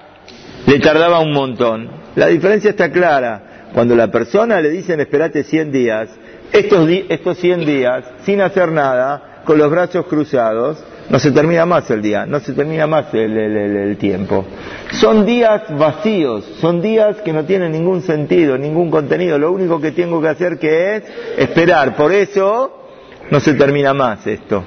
le 0.67 0.79
tardaba 0.79 1.21
un 1.21 1.33
montón? 1.33 1.89
La 2.17 2.27
diferencia 2.29 2.71
está 2.71 2.91
clara. 2.91 3.71
Cuando 3.73 3.97
la 3.97 4.09
persona 4.09 4.61
le 4.61 4.71
dicen 4.71 5.01
espérate 5.01 5.43
100 5.43 5.73
días, 5.73 6.09
estos, 6.53 6.89
estos 7.09 7.39
100 7.39 7.67
días, 7.67 8.05
sin 8.25 8.41
hacer 8.41 8.71
nada, 8.71 9.43
con 9.45 9.59
los 9.59 9.71
brazos 9.71 10.07
cruzados, 10.07 10.83
no 11.11 11.19
se 11.19 11.31
termina 11.33 11.67
más 11.67 11.91
el 11.91 12.01
día, 12.01 12.25
no 12.27 12.41
se 12.41 12.53
termina 12.53 12.87
más 12.87 13.13
el, 13.13 13.97
tiempo. 13.99 14.45
Son 14.93 15.27
días 15.27 15.63
vacíos, 15.77 16.45
son 16.61 16.81
días 16.81 17.21
que 17.23 17.33
no 17.33 17.45
tienen 17.45 17.73
ningún 17.73 18.03
sentido, 18.03 18.57
ningún 18.57 18.91
contenido. 18.91 19.39
Lo 19.39 19.53
único 19.53 19.81
que 19.81 19.93
tengo 19.93 20.21
que 20.21 20.29
hacer 20.29 20.59
que 20.59 20.97
es 20.97 21.03
esperar. 21.37 21.95
Por 21.95 22.13
eso 22.13 22.89
no 23.31 23.41
se 23.41 23.55
termina 23.55 23.93
más 23.93 24.27
esto. 24.27 24.65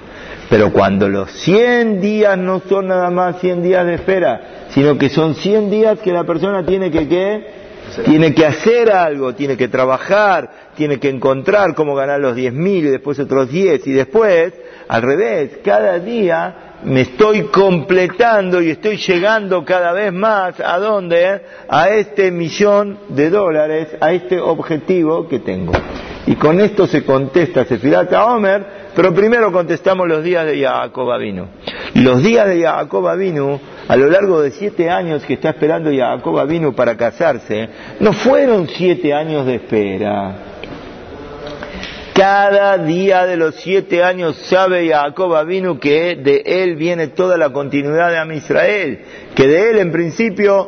Pero 0.49 0.71
cuando 0.71 1.09
los 1.09 1.31
100 1.31 1.99
días 1.99 2.37
no 2.37 2.61
son 2.67 2.87
nada 2.87 3.09
más 3.09 3.39
100 3.39 3.63
días 3.63 3.85
de 3.85 3.95
espera, 3.95 4.67
sino 4.69 4.97
que 4.97 5.09
son 5.09 5.35
100 5.35 5.69
días 5.69 5.99
que 5.99 6.13
la 6.13 6.23
persona 6.23 6.65
tiene 6.65 6.89
que 6.89 7.07
¿qué? 7.07 7.67
Tiene 8.05 8.33
que 8.33 8.45
hacer 8.45 8.91
algo, 8.91 9.33
tiene 9.33 9.55
que 9.55 9.69
trabajar, 9.69 10.49
tiene 10.75 10.99
que 10.99 11.09
encontrar 11.09 11.73
cómo 11.73 11.95
ganar 11.95 12.19
los 12.19 12.35
10.000 12.35 12.67
y 12.79 12.81
después 12.81 13.17
otros 13.19 13.49
10 13.49 13.87
y 13.87 13.91
después 13.93 14.53
al 14.87 15.01
revés, 15.01 15.59
cada 15.63 15.99
día 15.99 16.79
me 16.83 17.01
estoy 17.01 17.43
completando 17.43 18.61
y 18.61 18.69
estoy 18.69 18.97
llegando 18.97 19.65
cada 19.65 19.91
vez 19.91 20.13
más 20.13 20.59
a 20.59 20.77
dónde? 20.77 21.41
A 21.67 21.89
este 21.89 22.31
millón 22.31 22.99
de 23.09 23.29
dólares, 23.29 23.89
a 23.99 24.13
este 24.13 24.39
objetivo 24.39 25.27
que 25.27 25.39
tengo. 25.39 25.73
Y 26.27 26.35
con 26.35 26.59
esto 26.59 26.87
se 26.87 27.03
contesta 27.03 27.65
Sefirata 27.65 28.25
Omer, 28.25 28.65
pero 28.95 29.13
primero 29.13 29.51
contestamos 29.51 30.07
los 30.07 30.23
días 30.23 30.45
de 30.45 30.61
Jacob 30.61 31.09
Avinu. 31.09 31.47
Los 31.95 32.21
días 32.21 32.47
de 32.47 32.61
Jacob 32.61 33.07
Avinu, 33.07 33.59
a 33.87 33.95
lo 33.95 34.09
largo 34.09 34.41
de 34.41 34.51
siete 34.51 34.89
años 34.89 35.23
que 35.23 35.35
está 35.35 35.49
esperando 35.49 35.89
Jacob 35.89 36.37
Avinu 36.37 36.73
para 36.73 36.97
casarse, 36.97 37.69
no 38.01 38.11
fueron 38.11 38.67
siete 38.67 39.13
años 39.13 39.45
de 39.45 39.55
espera 39.55 40.35
cada 42.17 42.79
día 42.79 43.27
de 43.27 43.37
los 43.37 43.53
siete 43.57 44.03
años 44.03 44.35
sabe 44.47 44.89
Jacob 44.89 45.45
vino 45.45 45.79
que 45.79 46.15
de 46.15 46.41
él 46.63 46.75
viene 46.75 47.09
toda 47.09 47.37
la 47.37 47.51
continuidad 47.51 48.09
de 48.09 48.17
Am 48.17 48.31
Israel, 48.31 49.01
que 49.35 49.47
de 49.47 49.69
él 49.69 49.77
en 49.77 49.91
principio 49.91 50.67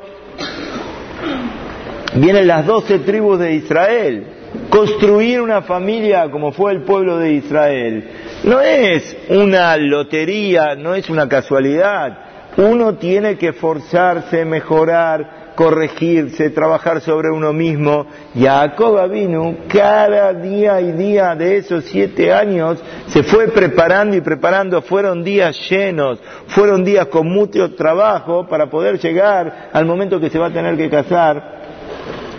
vienen 2.13 2.45
las 2.45 2.67
doce 2.67 2.99
tribus 2.99 3.39
de 3.39 3.53
Israel. 3.55 4.38
Construir 4.69 5.41
una 5.41 5.61
familia 5.61 6.29
como 6.31 6.51
fue 6.51 6.71
el 6.71 6.81
pueblo 6.81 7.17
de 7.17 7.33
Israel 7.33 8.09
no 8.43 8.61
es 8.61 9.17
una 9.29 9.75
lotería, 9.77 10.75
no 10.75 10.95
es 10.95 11.09
una 11.09 11.27
casualidad. 11.27 12.17
Uno 12.57 12.95
tiene 12.95 13.37
que 13.37 13.49
esforzarse, 13.49 14.43
mejorar, 14.43 15.53
corregirse, 15.55 16.49
trabajar 16.49 17.01
sobre 17.01 17.29
uno 17.29 17.53
mismo. 17.53 18.07
Jacob 18.37 19.09
vino 19.09 19.55
cada 19.67 20.33
día 20.33 20.79
y 20.81 20.93
día 20.93 21.35
de 21.35 21.57
esos 21.57 21.85
siete 21.85 22.33
años 22.33 22.79
se 23.07 23.23
fue 23.23 23.49
preparando 23.49 24.15
y 24.15 24.21
preparando, 24.21 24.81
fueron 24.81 25.23
días 25.23 25.57
llenos, 25.69 26.19
fueron 26.47 26.83
días 26.83 27.07
con 27.07 27.27
mucho 27.27 27.75
trabajo 27.75 28.47
para 28.47 28.69
poder 28.69 28.99
llegar 28.99 29.69
al 29.71 29.85
momento 29.85 30.19
que 30.19 30.29
se 30.29 30.39
va 30.39 30.47
a 30.47 30.53
tener 30.53 30.77
que 30.77 30.89
casar 30.89 31.58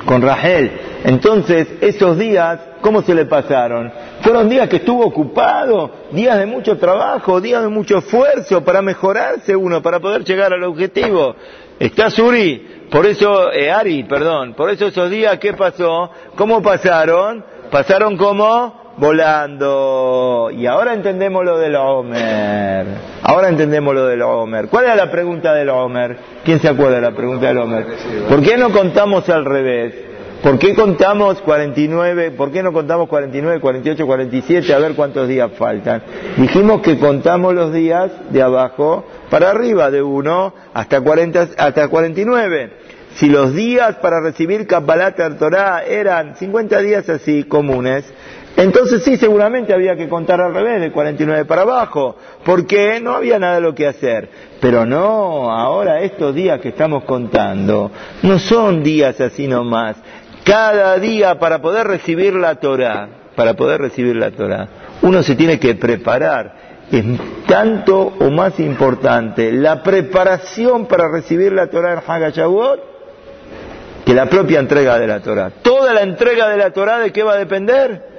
con 0.05 0.23
Rahel. 0.23 0.71
Entonces, 1.05 1.67
esos 1.81 2.19
días, 2.19 2.59
¿cómo 2.81 3.03
se 3.03 3.15
le 3.15 3.25
pasaron? 3.27 3.93
Fueron 4.23 4.49
días 4.49 4.69
que 4.69 4.77
estuvo 4.77 5.05
ocupado, 5.05 5.91
días 6.13 6.39
de 6.39 6.47
mucho 6.47 6.77
trabajo, 6.77 7.41
días 7.41 7.63
de 7.63 7.69
mucho 7.69 7.99
esfuerzo 7.99 8.63
para 8.63 8.83
mejorarse 8.83 9.57
uno, 9.57 9.83
para 9.83 10.01
poder 10.01 10.25
llegar 10.25 10.53
al 10.53 10.65
objetivo. 10.65 11.35
Está 11.79 12.11
Suri, 12.11 12.87
por 12.91 13.07
eso, 13.07 13.53
eh, 13.53 13.71
Ari, 13.71 14.05
perdón, 14.05 14.55
por 14.55 14.71
eso 14.71 14.87
esos 14.87 15.11
días, 15.11 15.39
¿qué 15.39 15.55
pasó? 15.55 16.11
¿Cómo 16.37 16.61
pasaron? 16.63 17.45
Pasaron 17.71 18.17
como 18.17 18.80
volando. 19.01 20.51
Y 20.53 20.67
ahora 20.67 20.93
entendemos 20.93 21.45
lo 21.45 21.59
del 21.59 21.75
Homer. 21.75 22.87
Ahora 23.23 23.49
entendemos 23.49 23.95
lo 23.95 24.07
del 24.07 24.23
Homer. 24.23 24.69
¿Cuál 24.69 24.85
era 24.85 24.95
la 24.95 25.11
pregunta 25.11 25.55
del 25.55 25.71
Homer? 25.71 26.17
¿Quién 26.45 26.61
se 26.61 26.69
acuerda 26.69 26.97
de 26.97 27.03
la 27.03 27.13
pregunta 27.13 27.49
del 27.49 27.59
Homer? 27.59 27.87
¿Por 28.29 28.43
qué 28.43 28.57
no 28.57 28.71
contamos 28.71 29.29
al 29.29 29.45
revés? 29.45 29.95
¿Por 30.43 30.59
qué 30.59 30.75
contamos 30.75 31.41
49? 31.43 32.31
¿Por 32.31 32.51
qué 32.51 32.63
no 32.63 32.73
contamos 32.73 33.09
49, 33.09 33.61
48, 33.61 34.07
47? 34.07 34.73
A 34.73 34.79
ver 34.79 34.95
cuántos 34.95 35.29
días 35.29 35.51
faltan. 35.59 36.03
Dijimos 36.39 36.81
que 36.81 36.99
contamos 36.99 37.55
los 37.55 37.73
días 37.75 38.11
de 38.31 38.41
abajo 38.41 39.05
para 39.29 39.51
arriba, 39.51 39.91
de 39.91 40.03
1 40.03 40.55
hasta, 40.73 41.01
40, 41.03 41.49
hasta 41.59 41.89
49. 41.89 42.71
Si 43.17 43.29
los 43.29 43.55
días 43.55 43.97
para 43.97 44.21
recibir 44.21 44.67
Kabbalat 44.67 45.17
Torah 45.39 45.85
eran 45.85 46.37
50 46.37 46.79
días 46.81 47.09
así 47.09 47.45
comunes, 47.45 48.05
entonces 48.57 49.03
sí, 49.05 49.17
seguramente 49.17 49.73
había 49.73 49.97
que 49.97 50.09
contar 50.09 50.41
al 50.41 50.53
revés, 50.53 50.81
de 50.81 50.93
49 50.93 51.45
para 51.45 51.63
abajo, 51.63 52.17
porque 52.45 53.01
no 53.01 53.15
había 53.15 53.39
nada 53.39 53.61
lo 53.61 53.75
que 53.75 53.87
hacer. 53.87 54.29
Pero 54.61 54.85
no, 54.85 55.51
ahora 55.51 56.01
estos 56.01 56.35
días 56.35 56.61
que 56.61 56.71
estamos 56.71 57.05
contando 57.05 57.91
no 58.23 58.39
son 58.39 58.83
días 58.83 59.21
así 59.21 59.47
nomás. 59.47 59.97
Cada 60.45 60.99
día 60.99 61.39
para 61.39 61.61
poder 61.61 61.87
recibir 61.87 62.35
la 62.35 62.57
Torah, 62.57 63.09
para 63.37 63.55
poder 63.55 63.81
recibir 63.81 64.17
la 64.17 64.31
Torah, 64.31 64.69
uno 65.03 65.23
se 65.23 65.37
tiene 65.37 65.59
que 65.59 65.75
preparar 65.77 66.71
es 66.91 67.05
tanto 67.47 68.15
o 68.19 68.31
más 68.31 68.59
importante 68.59 69.53
la 69.53 69.83
preparación 69.83 70.87
para 70.87 71.09
recibir 71.09 71.53
la 71.53 71.69
Torah 71.69 71.93
en 71.93 72.01
Hagashavuot 72.05 72.81
que 74.05 74.15
la 74.15 74.27
propia 74.27 74.59
entrega 74.59 74.99
de 74.99 75.07
la 75.07 75.21
Torah. 75.21 75.51
Toda 75.63 75.95
la 75.95 76.03
entrega 76.03 76.49
de 76.49 76.57
la 76.57 76.73
Torah 76.73 76.99
de 76.99 77.13
qué 77.13 77.23
va 77.23 77.35
a 77.35 77.37
depender? 77.37 78.10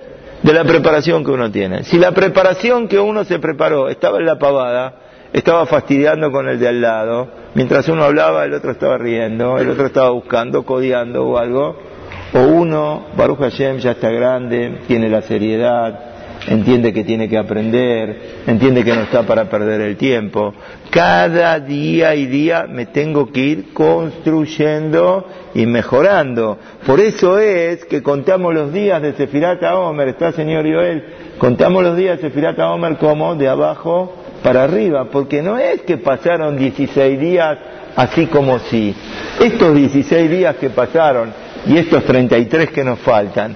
De 0.43 0.53
la 0.53 0.63
preparación 0.63 1.23
que 1.23 1.31
uno 1.31 1.51
tiene. 1.51 1.83
Si 1.83 1.97
la 1.97 2.11
preparación 2.11 2.87
que 2.87 2.99
uno 2.99 3.23
se 3.23 3.39
preparó 3.39 3.89
estaba 3.89 4.17
en 4.17 4.25
la 4.25 4.39
pavada, 4.39 4.95
estaba 5.33 5.65
fastidiando 5.65 6.31
con 6.31 6.49
el 6.49 6.59
de 6.59 6.67
al 6.67 6.81
lado, 6.81 7.27
mientras 7.53 7.87
uno 7.87 8.03
hablaba 8.03 8.43
el 8.45 8.53
otro 8.53 8.71
estaba 8.71 8.97
riendo, 8.97 9.57
el 9.57 9.69
otro 9.69 9.85
estaba 9.85 10.09
buscando, 10.09 10.63
codiando 10.63 11.25
o 11.25 11.37
algo, 11.37 11.77
o 12.33 12.39
uno, 12.39 13.07
Baruch 13.15 13.39
Hashem 13.39 13.77
ya 13.77 13.91
está 13.91 14.09
grande, 14.09 14.79
tiene 14.87 15.09
la 15.09 15.21
seriedad, 15.21 16.10
entiende 16.47 16.93
que 16.93 17.03
tiene 17.03 17.29
que 17.29 17.37
aprender, 17.37 18.41
entiende 18.47 18.83
que 18.83 18.95
no 18.95 19.01
está 19.01 19.23
para 19.23 19.49
perder 19.49 19.81
el 19.81 19.97
tiempo. 19.97 20.53
Cada 20.89 21.59
día 21.59 22.15
y 22.15 22.25
día 22.25 22.65
me 22.67 22.87
tengo 22.87 23.31
que 23.31 23.41
ir 23.41 23.73
construyendo 23.73 25.25
y 25.53 25.65
mejorando. 25.65 26.57
Por 26.85 26.99
eso 26.99 27.39
es 27.39 27.85
que 27.85 28.01
contamos 28.01 28.53
los 28.53 28.73
días 28.73 29.01
de 29.01 29.13
Sefirat 29.13 29.63
Omer, 29.63 30.09
está 30.09 30.31
señor 30.31 30.65
Joel, 30.71 31.03
contamos 31.37 31.83
los 31.83 31.97
días 31.97 32.17
de 32.17 32.29
Sefirat 32.29 32.59
Omer 32.59 32.97
como 32.97 33.35
de 33.35 33.47
abajo 33.47 34.15
para 34.43 34.63
arriba, 34.63 35.09
porque 35.11 35.41
no 35.41 35.57
es 35.57 35.81
que 35.81 35.97
pasaron 35.97 36.57
16 36.57 37.19
días 37.19 37.57
así 37.95 38.25
como 38.27 38.59
si. 38.59 38.95
Estos 39.39 39.75
16 39.75 40.29
días 40.29 40.55
que 40.55 40.69
pasaron 40.69 41.33
y 41.65 41.77
estos 41.77 42.03
33 42.05 42.71
que 42.71 42.83
nos 42.83 42.99
faltan, 42.99 43.55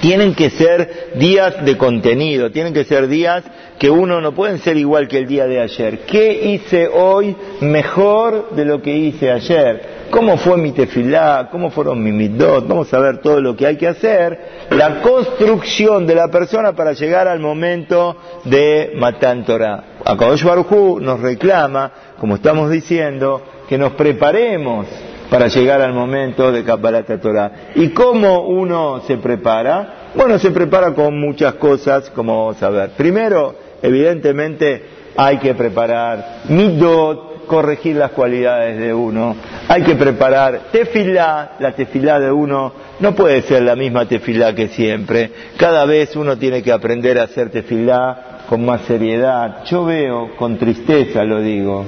tienen 0.00 0.34
que 0.34 0.50
ser 0.50 1.12
días 1.14 1.64
de 1.64 1.76
contenido, 1.76 2.50
tienen 2.50 2.72
que 2.72 2.84
ser 2.84 3.08
días 3.08 3.44
que 3.78 3.90
uno 3.90 4.20
no 4.20 4.32
pueden 4.32 4.58
ser 4.58 4.76
igual 4.76 5.08
que 5.08 5.18
el 5.18 5.26
día 5.26 5.46
de 5.46 5.60
ayer. 5.60 6.00
¿Qué 6.00 6.32
hice 6.32 6.88
hoy 6.88 7.34
mejor 7.60 8.50
de 8.50 8.64
lo 8.64 8.80
que 8.80 8.96
hice 8.96 9.30
ayer? 9.30 10.02
¿Cómo 10.10 10.36
fue 10.36 10.56
mi 10.58 10.72
tefilá? 10.72 11.48
¿Cómo 11.50 11.70
fueron 11.70 12.02
mis 12.02 12.12
midot? 12.12 12.68
Vamos 12.68 12.92
a 12.92 12.98
ver 12.98 13.18
todo 13.18 13.40
lo 13.40 13.56
que 13.56 13.66
hay 13.66 13.76
que 13.76 13.88
hacer. 13.88 14.38
La 14.70 15.00
construcción 15.00 16.06
de 16.06 16.14
la 16.14 16.28
persona 16.28 16.74
para 16.74 16.92
llegar 16.92 17.26
al 17.28 17.40
momento 17.40 18.16
de 18.44 18.92
Matan 18.94 19.44
Torah. 19.44 19.84
Akadosh 20.04 20.44
Baruj 20.44 21.00
nos 21.00 21.20
reclama, 21.20 21.92
como 22.18 22.36
estamos 22.36 22.70
diciendo, 22.70 23.42
que 23.68 23.78
nos 23.78 23.92
preparemos 23.92 24.86
para 25.32 25.48
llegar 25.48 25.80
al 25.80 25.94
momento 25.94 26.52
de 26.52 26.62
Kabbalat 26.62 27.18
Torah. 27.18 27.52
¿Y 27.74 27.88
cómo 27.88 28.42
uno 28.42 29.00
se 29.06 29.16
prepara? 29.16 30.10
Bueno, 30.14 30.38
se 30.38 30.50
prepara 30.50 30.92
con 30.92 31.18
muchas 31.18 31.54
cosas, 31.54 32.10
como 32.10 32.36
vamos 32.48 32.62
a 32.62 32.68
ver. 32.68 32.90
Primero, 32.90 33.54
evidentemente, 33.80 34.82
hay 35.16 35.38
que 35.38 35.54
preparar 35.54 36.42
midot, 36.50 37.46
corregir 37.46 37.96
las 37.96 38.10
cualidades 38.10 38.78
de 38.78 38.92
uno. 38.92 39.34
Hay 39.68 39.82
que 39.84 39.94
preparar 39.94 40.64
tefilá, 40.70 41.52
la 41.60 41.72
tefilá 41.72 42.20
de 42.20 42.30
uno 42.30 42.74
no 43.00 43.14
puede 43.14 43.40
ser 43.40 43.62
la 43.62 43.74
misma 43.74 44.04
tefilá 44.04 44.54
que 44.54 44.68
siempre. 44.68 45.30
Cada 45.56 45.86
vez 45.86 46.14
uno 46.14 46.36
tiene 46.36 46.62
que 46.62 46.72
aprender 46.72 47.18
a 47.18 47.22
hacer 47.22 47.48
tefilá 47.48 48.42
con 48.50 48.66
más 48.66 48.82
seriedad. 48.82 49.64
Yo 49.64 49.86
veo, 49.86 50.36
con 50.36 50.58
tristeza 50.58 51.24
lo 51.24 51.40
digo, 51.40 51.86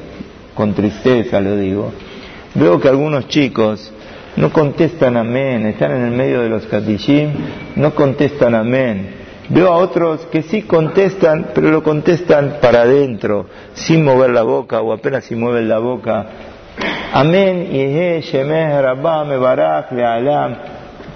con 0.55 0.73
tristeza 0.73 1.43
lo 1.43 1.57
digo, 1.57 1.93
Veo 2.55 2.81
que 2.81 2.89
algunos 2.89 3.27
chicos 3.29 3.93
no 4.37 4.53
contestan 4.53 5.17
amén, 5.17 5.67
están 5.67 5.93
en 5.93 6.05
el 6.05 6.11
medio 6.13 6.41
de 6.41 6.49
los 6.49 6.67
katishim, 6.67 7.31
no 7.77 7.95
contestan 7.95 8.55
amén. 8.55 9.25
Veo 9.49 9.69
a 9.69 9.77
otros 9.77 10.27
que 10.27 10.43
sí 10.43 10.63
contestan, 10.63 11.49
pero 11.55 11.71
lo 11.71 11.83
contestan 11.83 12.59
para 12.63 12.83
adentro, 12.83 13.47
sin 13.75 14.05
mover 14.05 14.31
la 14.31 14.43
boca 14.43 14.81
o 14.81 14.93
apenas 14.93 15.25
si 15.25 15.35
mueven 15.35 15.69
la 15.69 15.79
boca. 15.79 16.27
Amén, 17.13 17.69
y 17.73 18.21
Shemeh, 18.21 18.81
Rabba, 18.81 19.25
Mebarach, 19.25 19.93
Lealam. 19.93 20.57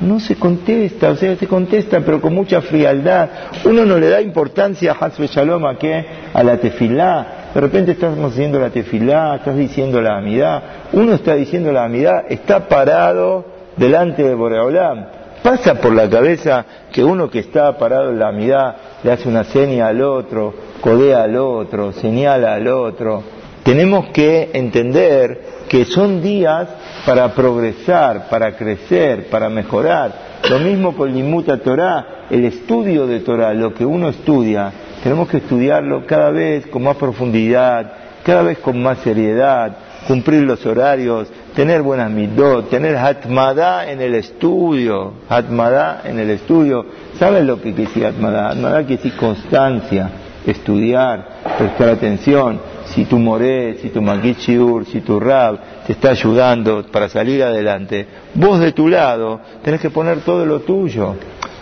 No 0.00 0.21
se 0.21 0.37
contesta, 0.37 1.11
o 1.11 1.16
sea, 1.16 1.35
se 1.37 1.49
contesta, 1.49 2.00
pero 2.00 2.21
con 2.21 2.35
mucha 2.35 2.61
frialdad. 2.61 3.28
Uno 3.64 3.85
no 3.85 3.99
le 3.99 4.09
da 4.09 4.21
importancia 4.21 4.92
a 4.92 5.04
Hasbe 5.04 5.26
Shalom 5.26 5.66
a 5.66 5.76
qué? 5.76 6.04
A 6.33 6.42
la 6.44 6.57
tefilá. 6.59 7.38
De 7.59 7.62
repente 7.62 7.90
estamos 7.90 8.33
haciendo 8.33 8.61
la 8.61 8.71
tefilá, 8.71 9.35
estás 9.35 9.57
diciendo 9.57 10.01
la 10.01 10.16
amidad. 10.16 10.62
Uno 10.92 11.14
está 11.14 11.35
diciendo 11.35 11.73
la 11.73 11.87
amidad, 11.87 12.27
está 12.29 12.68
parado 12.68 13.44
delante 13.77 14.23
de 14.23 14.33
Boreolam. 14.33 15.07
Pasa 15.42 15.75
por 15.75 15.92
la 15.92 16.09
cabeza 16.09 16.64
que 16.92 17.03
uno 17.03 17.29
que 17.29 17.40
está 17.40 17.77
parado 17.77 18.11
en 18.11 18.21
la 18.21 18.29
amidad 18.29 18.77
le 19.03 19.11
hace 19.11 19.29
una 19.29 19.42
seña 19.42 19.88
al 19.88 20.01
otro, 20.03 20.55
codea 20.81 21.25
al 21.25 21.35
otro, 21.35 21.90
señala 21.90 22.55
al 22.55 22.68
otro. 22.68 23.25
Tenemos 23.64 24.11
que 24.11 24.51
entender 24.53 25.40
que 25.68 25.85
son 25.85 26.23
días 26.23 26.68
para 27.05 27.35
progresar, 27.35 28.29
para 28.29 28.57
crecer, 28.57 29.31
para 29.31 29.49
mejorar. 29.49 30.12
Lo 30.49 30.61
mismo 30.61 30.94
con 30.94 31.12
Limuta 31.12 31.59
Torah, 31.59 32.27
el 32.31 32.44
estudio 32.44 33.09
de 33.09 33.18
Torah, 33.18 33.53
lo 33.53 33.75
que 33.75 33.85
uno 33.85 34.11
estudia, 34.11 34.73
tenemos 35.02 35.28
que 35.28 35.38
estudiarlo 35.38 36.06
cada 36.06 36.30
vez 36.30 36.66
con 36.66 36.82
más 36.82 36.96
profundidad, 36.96 37.92
cada 38.24 38.42
vez 38.42 38.58
con 38.58 38.82
más 38.82 38.98
seriedad, 38.98 39.76
cumplir 40.06 40.42
los 40.42 40.64
horarios, 40.66 41.28
tener 41.54 41.82
buenas 41.82 42.11
midot, 42.11 42.68
tener 42.70 42.96
hatmadá 42.96 43.90
en 43.90 44.00
el 44.00 44.14
estudio, 44.14 45.14
hatmadá 45.28 46.02
en 46.04 46.18
el 46.18 46.30
estudio. 46.30 46.87
¿Saben 47.18 47.46
lo 47.46 47.56
que 47.56 47.74
quiere 47.74 47.87
decir 47.87 48.06
hatmadá? 48.06 48.50
Hatmadá 48.50 48.78
quiere 48.84 49.02
decir 49.02 49.16
constancia, 49.16 50.11
estudiar, 50.46 51.28
prestar 51.58 51.90
atención. 51.90 52.61
Si 52.87 53.04
tu 53.04 53.18
moré, 53.18 53.76
si 53.82 53.90
tu 53.90 54.00
maquichiur, 54.00 54.87
si 54.87 55.00
tu 55.00 55.20
rab 55.20 55.58
te 55.87 55.92
está 55.92 56.11
ayudando 56.11 56.84
para 56.90 57.08
salir 57.08 57.42
adelante, 57.42 58.06
vos 58.34 58.61
de 58.61 58.72
tu 58.72 58.88
lado 58.88 59.40
tenés 59.62 59.80
que 59.80 59.90
poner 59.90 60.20
todo 60.20 60.46
lo 60.46 60.61
tuyo. 60.61 61.16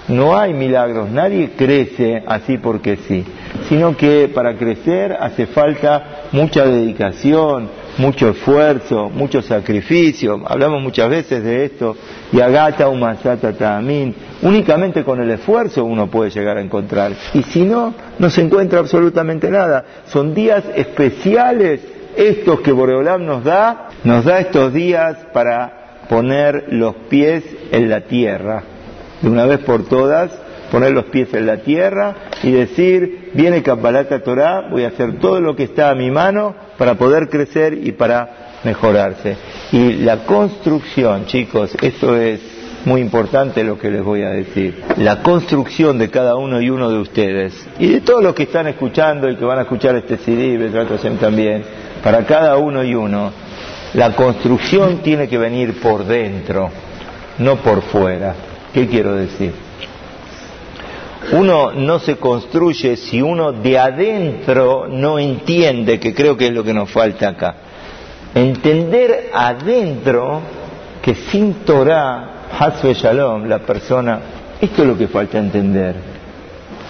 No 0.09 0.39
hay 0.39 0.55
milagros, 0.55 1.11
nadie 1.11 1.51
crece 1.57 2.23
así 2.27 2.59
porque 2.59 2.97
sí, 3.09 3.25
sino 3.69 3.97
que 3.97 4.31
para 4.33 4.57
crecer 4.57 5.17
hace 5.19 5.47
falta 5.47 6.29
mucha 6.31 6.65
dedicación, 6.65 7.69
mucho 7.99 8.29
esfuerzo, 8.29 9.11
mucho 9.11 9.43
sacrificio. 9.43 10.41
Hablamos 10.47 10.81
muchas 10.81 11.11
veces 11.11 11.43
de 11.43 11.65
esto. 11.65 11.97
Y 12.33 12.41
agata 12.41 12.89
umasata 12.89 13.53
tamín. 13.53 14.15
Únicamente 14.43 15.03
con 15.03 15.21
el 15.21 15.31
esfuerzo 15.31 15.85
uno 15.85 16.07
puede 16.09 16.31
llegar 16.31 16.59
a 16.59 16.61
encontrar. 16.61 17.13
Y 17.35 17.43
si 17.43 17.63
no, 17.63 17.95
no 18.19 18.31
se 18.31 18.43
encuentra 18.43 18.79
absolutamente 18.79 19.51
nada. 19.51 19.85
Son 20.07 20.35
días 20.35 20.65
especiales 20.77 21.81
estos 22.17 22.61
que 22.61 22.71
Boreolam 22.71 23.25
nos 23.25 23.43
da. 23.43 23.89
Nos 24.05 24.25
da 24.25 24.39
estos 24.39 24.73
días 24.73 25.17
para 25.33 26.05
poner 26.09 26.67
los 26.69 26.95
pies 27.09 27.43
en 27.73 27.89
la 27.89 28.03
tierra 28.03 28.76
de 29.27 29.33
una 29.33 29.47
vez 29.47 29.59
por 29.61 29.89
todas, 29.89 30.31
poner 30.71 30.93
los 30.93 31.07
pies 31.07 31.35
en 31.35 31.47
la 31.47 31.59
tierra 31.59 32.15
y 32.45 32.53
decir, 32.53 33.33
viene 33.35 33.63
Kabbalata 33.63 34.21
Torah, 34.21 34.69
voy 34.71 34.85
a 34.85 34.89
hacer 34.89 35.19
todo 35.19 35.41
lo 35.41 35.57
que 35.57 35.65
está 35.65 35.91
a 35.91 35.95
mi 35.97 36.13
mano 36.13 36.55
para 36.79 36.95
poder 36.95 37.29
crecer 37.29 37.75
y 37.75 37.91
para 37.91 38.61
mejorarse. 38.63 39.37
Y 39.73 39.95
la 39.95 40.19
construcción, 40.19 41.27
chicos, 41.27 41.77
esto 41.83 42.17
es 42.17 42.41
muy 42.85 43.01
importante 43.01 43.65
lo 43.65 43.77
que 43.79 43.91
les 43.91 44.05
voy 44.05 44.23
a 44.23 44.31
decir. 44.31 44.81
La 44.99 45.25
construcción 45.25 45.99
de 45.99 46.09
cada 46.09 46.37
uno 46.37 46.61
y 46.61 46.71
uno 46.71 46.89
de 46.89 46.99
ustedes 46.99 47.67
y 47.81 47.89
de 47.89 48.01
todos 48.03 48.23
los 48.23 48.33
que 48.33 48.45
están 48.45 48.69
escuchando 48.69 49.29
y 49.29 49.35
que 49.35 49.45
van 49.45 49.59
a 49.59 49.63
escuchar 49.63 49.97
este 49.97 50.19
CD, 50.19 50.71
también, 51.19 51.65
para 52.01 52.25
cada 52.27 52.59
uno 52.59 52.85
y 52.85 52.95
uno, 52.95 53.33
la 53.95 54.15
construcción 54.15 54.99
tiene 54.99 55.27
que 55.27 55.37
venir 55.37 55.81
por 55.81 56.05
dentro, 56.05 56.71
no 57.39 57.57
por 57.57 57.83
fuera. 57.83 58.56
¿Qué 58.77 58.87
quiero 58.89 59.15
decir? 59.15 59.55
Uno 61.33 61.73
no 61.73 61.99
se 61.99 62.17
construye 62.17 62.99
si 62.99 63.23
uno 63.23 63.51
de 63.51 63.79
adentro 63.79 64.87
no 64.87 65.19
entiende, 65.19 65.99
que 65.99 66.13
creo 66.13 66.37
que 66.37 66.49
es 66.49 66.53
lo 66.53 66.63
que 66.63 66.75
nos 66.75 66.91
falta 66.91 67.31
acá. 67.31 67.55
Entender 68.35 69.31
adentro 69.33 70.43
que 71.01 71.15
sin 71.15 71.65
Torah, 71.65 72.49
Hasbe 72.59 72.93
Shalom, 72.93 73.47
la 73.47 73.61
persona, 73.61 74.21
esto 74.61 74.83
es 74.83 74.89
lo 74.89 74.99
que 74.99 75.09
falta 75.09 75.39
entender. 75.39 75.97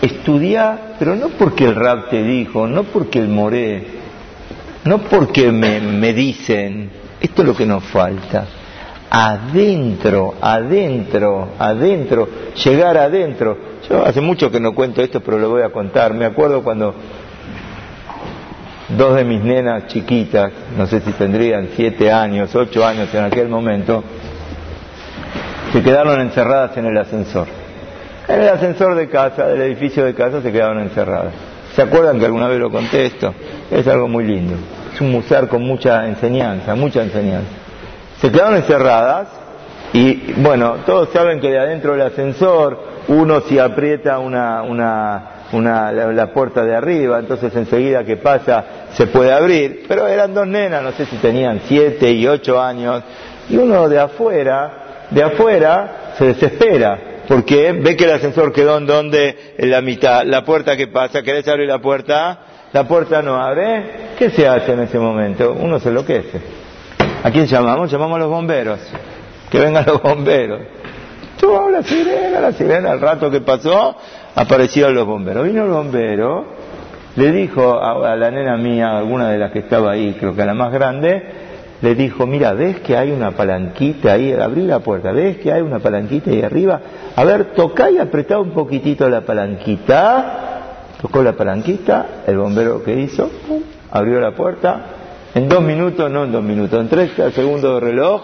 Estudiar, 0.02 0.96
pero 0.98 1.14
no 1.14 1.28
porque 1.38 1.66
el 1.66 1.76
rab 1.76 2.08
te 2.08 2.20
dijo, 2.20 2.66
no 2.66 2.82
porque 2.82 3.20
el 3.20 3.28
moré, 3.28 3.86
no 4.82 5.02
porque 5.02 5.52
me, 5.52 5.78
me 5.78 6.12
dicen, 6.12 6.90
esto 7.20 7.42
es 7.42 7.46
lo 7.46 7.54
que 7.54 7.64
nos 7.64 7.84
falta 7.84 8.44
adentro, 9.10 10.34
adentro, 10.40 11.48
adentro, 11.58 12.28
llegar 12.64 12.96
adentro. 12.96 13.56
Yo 13.88 14.04
hace 14.04 14.20
mucho 14.20 14.50
que 14.50 14.60
no 14.60 14.74
cuento 14.74 15.02
esto, 15.02 15.20
pero 15.20 15.38
lo 15.38 15.50
voy 15.50 15.62
a 15.62 15.70
contar. 15.70 16.14
Me 16.14 16.24
acuerdo 16.24 16.62
cuando 16.62 16.94
dos 18.88 19.16
de 19.16 19.24
mis 19.24 19.42
nenas 19.42 19.86
chiquitas, 19.86 20.52
no 20.76 20.86
sé 20.86 21.00
si 21.00 21.12
tendrían 21.12 21.70
siete 21.74 22.10
años, 22.10 22.54
ocho 22.54 22.84
años 22.84 23.12
en 23.14 23.24
aquel 23.24 23.48
momento, 23.48 24.02
se 25.72 25.82
quedaron 25.82 26.20
encerradas 26.20 26.76
en 26.76 26.86
el 26.86 26.98
ascensor. 26.98 27.46
En 28.28 28.40
el 28.40 28.48
ascensor 28.48 28.96
de 28.96 29.08
casa, 29.08 29.46
del 29.46 29.60
edificio 29.62 30.04
de 30.04 30.14
casa, 30.14 30.42
se 30.42 30.50
quedaron 30.50 30.80
encerradas. 30.80 31.32
¿Se 31.76 31.82
acuerdan 31.82 32.18
que 32.18 32.24
alguna 32.24 32.48
vez 32.48 32.58
lo 32.58 32.70
contesto? 32.70 33.34
Es 33.70 33.86
algo 33.86 34.08
muy 34.08 34.24
lindo. 34.24 34.54
Es 34.92 35.00
un 35.00 35.12
musar 35.12 35.46
con 35.46 35.62
mucha 35.62 36.08
enseñanza, 36.08 36.74
mucha 36.74 37.02
enseñanza 37.02 37.65
se 38.20 38.30
quedaron 38.30 38.56
encerradas 38.56 39.28
Y 39.92 40.32
bueno, 40.34 40.76
todos 40.84 41.10
saben 41.10 41.40
que 41.40 41.50
de 41.50 41.58
adentro 41.58 41.92
del 41.92 42.02
ascensor 42.02 42.96
uno 43.08 43.40
si 43.42 43.58
aprieta 43.58 44.18
una, 44.18 44.62
una, 44.62 45.30
una, 45.52 45.92
la, 45.92 46.32
puerta 46.32 46.64
de 46.64 46.74
arriba, 46.74 47.18
entonces 47.18 47.54
enseguida 47.54 48.04
que 48.04 48.16
pasa 48.16 48.64
se 48.94 49.06
puede 49.06 49.32
abrir, 49.32 49.84
pero 49.86 50.06
eran 50.08 50.34
dos 50.34 50.46
nenas, 50.46 50.82
no 50.82 50.92
sé 50.92 51.06
si 51.06 51.16
tenían 51.16 51.60
siete 51.66 52.10
y 52.10 52.26
ocho 52.26 52.60
años, 52.60 53.02
y 53.48 53.56
uno 53.56 53.88
de 53.88 54.00
afuera, 54.00 55.06
de 55.10 55.22
afuera 55.22 56.14
se 56.18 56.26
desespera, 56.26 56.98
porque 57.28 57.72
ve 57.72 57.96
que 57.96 58.04
el 58.04 58.12
ascensor 58.12 58.52
quedó 58.52 58.78
en 58.78 58.86
donde, 58.86 59.54
en 59.56 59.70
la 59.70 59.80
mitad, 59.80 60.24
la 60.24 60.44
puerta 60.44 60.76
que 60.76 60.88
pasa, 60.88 61.22
querés 61.22 61.46
abrir 61.46 61.68
la 61.68 61.78
puerta, 61.78 62.38
la 62.72 62.84
puerta 62.88 63.22
no 63.22 63.40
abre, 63.40 64.14
¿qué 64.18 64.30
se 64.30 64.48
hace 64.48 64.72
en 64.72 64.80
ese 64.80 64.98
momento? 64.98 65.56
Uno 65.58 65.78
se 65.78 65.90
enloquece. 65.90 66.65
¿A 67.26 67.30
quién 67.32 67.46
llamamos? 67.46 67.90
Llamamos 67.90 68.18
a 68.18 68.18
los 68.20 68.30
bomberos, 68.30 68.78
que 69.50 69.58
vengan 69.58 69.84
los 69.84 70.00
bomberos. 70.00 70.60
Tuvo 71.40 71.68
la 71.70 71.82
sirena, 71.82 72.38
la 72.38 72.52
sirena, 72.52 72.92
al 72.92 73.00
rato 73.00 73.28
que 73.32 73.40
pasó, 73.40 73.96
aparecieron 74.32 74.94
los 74.94 75.04
bomberos. 75.08 75.44
Vino 75.44 75.64
el 75.64 75.70
bombero, 75.70 76.44
le 77.16 77.32
dijo 77.32 77.82
a, 77.82 78.14
la 78.14 78.30
nena 78.30 78.56
mía, 78.56 78.96
alguna 78.96 79.30
de 79.30 79.38
las 79.38 79.50
que 79.50 79.58
estaba 79.58 79.90
ahí, 79.90 80.14
creo 80.20 80.36
que 80.36 80.42
a 80.42 80.46
la 80.46 80.54
más 80.54 80.72
grande, 80.72 81.20
le 81.82 81.96
dijo, 81.96 82.28
mira, 82.28 82.52
¿ves 82.52 82.78
que 82.78 82.96
hay 82.96 83.10
una 83.10 83.32
palanquita 83.32 84.12
ahí? 84.12 84.32
Abrí 84.32 84.62
la 84.62 84.78
puerta, 84.78 85.10
¿ves 85.10 85.38
que 85.38 85.52
hay 85.52 85.62
una 85.62 85.80
palanquita 85.80 86.30
ahí 86.30 86.42
arriba? 86.42 86.80
A 87.16 87.24
ver, 87.24 87.54
tocá 87.56 87.90
y 87.90 87.98
apretá 87.98 88.38
un 88.38 88.50
poquitito 88.52 89.08
la 89.08 89.22
palanquita. 89.22 90.42
Tocó 91.02 91.24
la 91.24 91.32
palanquita, 91.32 92.22
el 92.24 92.38
bombero 92.38 92.84
que 92.84 92.94
hizo, 93.00 93.28
abrió 93.90 94.20
la 94.20 94.30
puerta. 94.30 94.95
En 95.36 95.50
dos 95.50 95.60
minutos, 95.60 96.10
no 96.10 96.24
en 96.24 96.32
dos 96.32 96.42
minutos, 96.42 96.80
en 96.80 96.88
tres 96.88 97.10
segundos 97.34 97.74
de 97.74 97.80
reloj, 97.88 98.22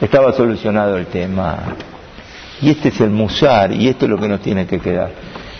estaba 0.00 0.32
solucionado 0.32 0.96
el 0.96 1.06
tema. 1.06 1.76
Y 2.60 2.70
este 2.70 2.88
es 2.88 3.00
el 3.00 3.10
musar, 3.10 3.70
y 3.70 3.86
esto 3.86 4.06
es 4.06 4.10
lo 4.10 4.18
que 4.18 4.26
nos 4.26 4.40
tiene 4.40 4.66
que 4.66 4.80
quedar. 4.80 5.10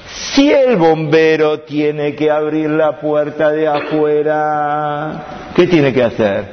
Si 0.08 0.50
el 0.50 0.76
bombero 0.76 1.60
tiene 1.60 2.16
que 2.16 2.28
abrir 2.28 2.70
la 2.70 2.98
puerta 2.98 3.52
de 3.52 3.68
afuera, 3.68 5.52
¿qué 5.54 5.68
tiene 5.68 5.92
que 5.92 6.02
hacer? 6.02 6.44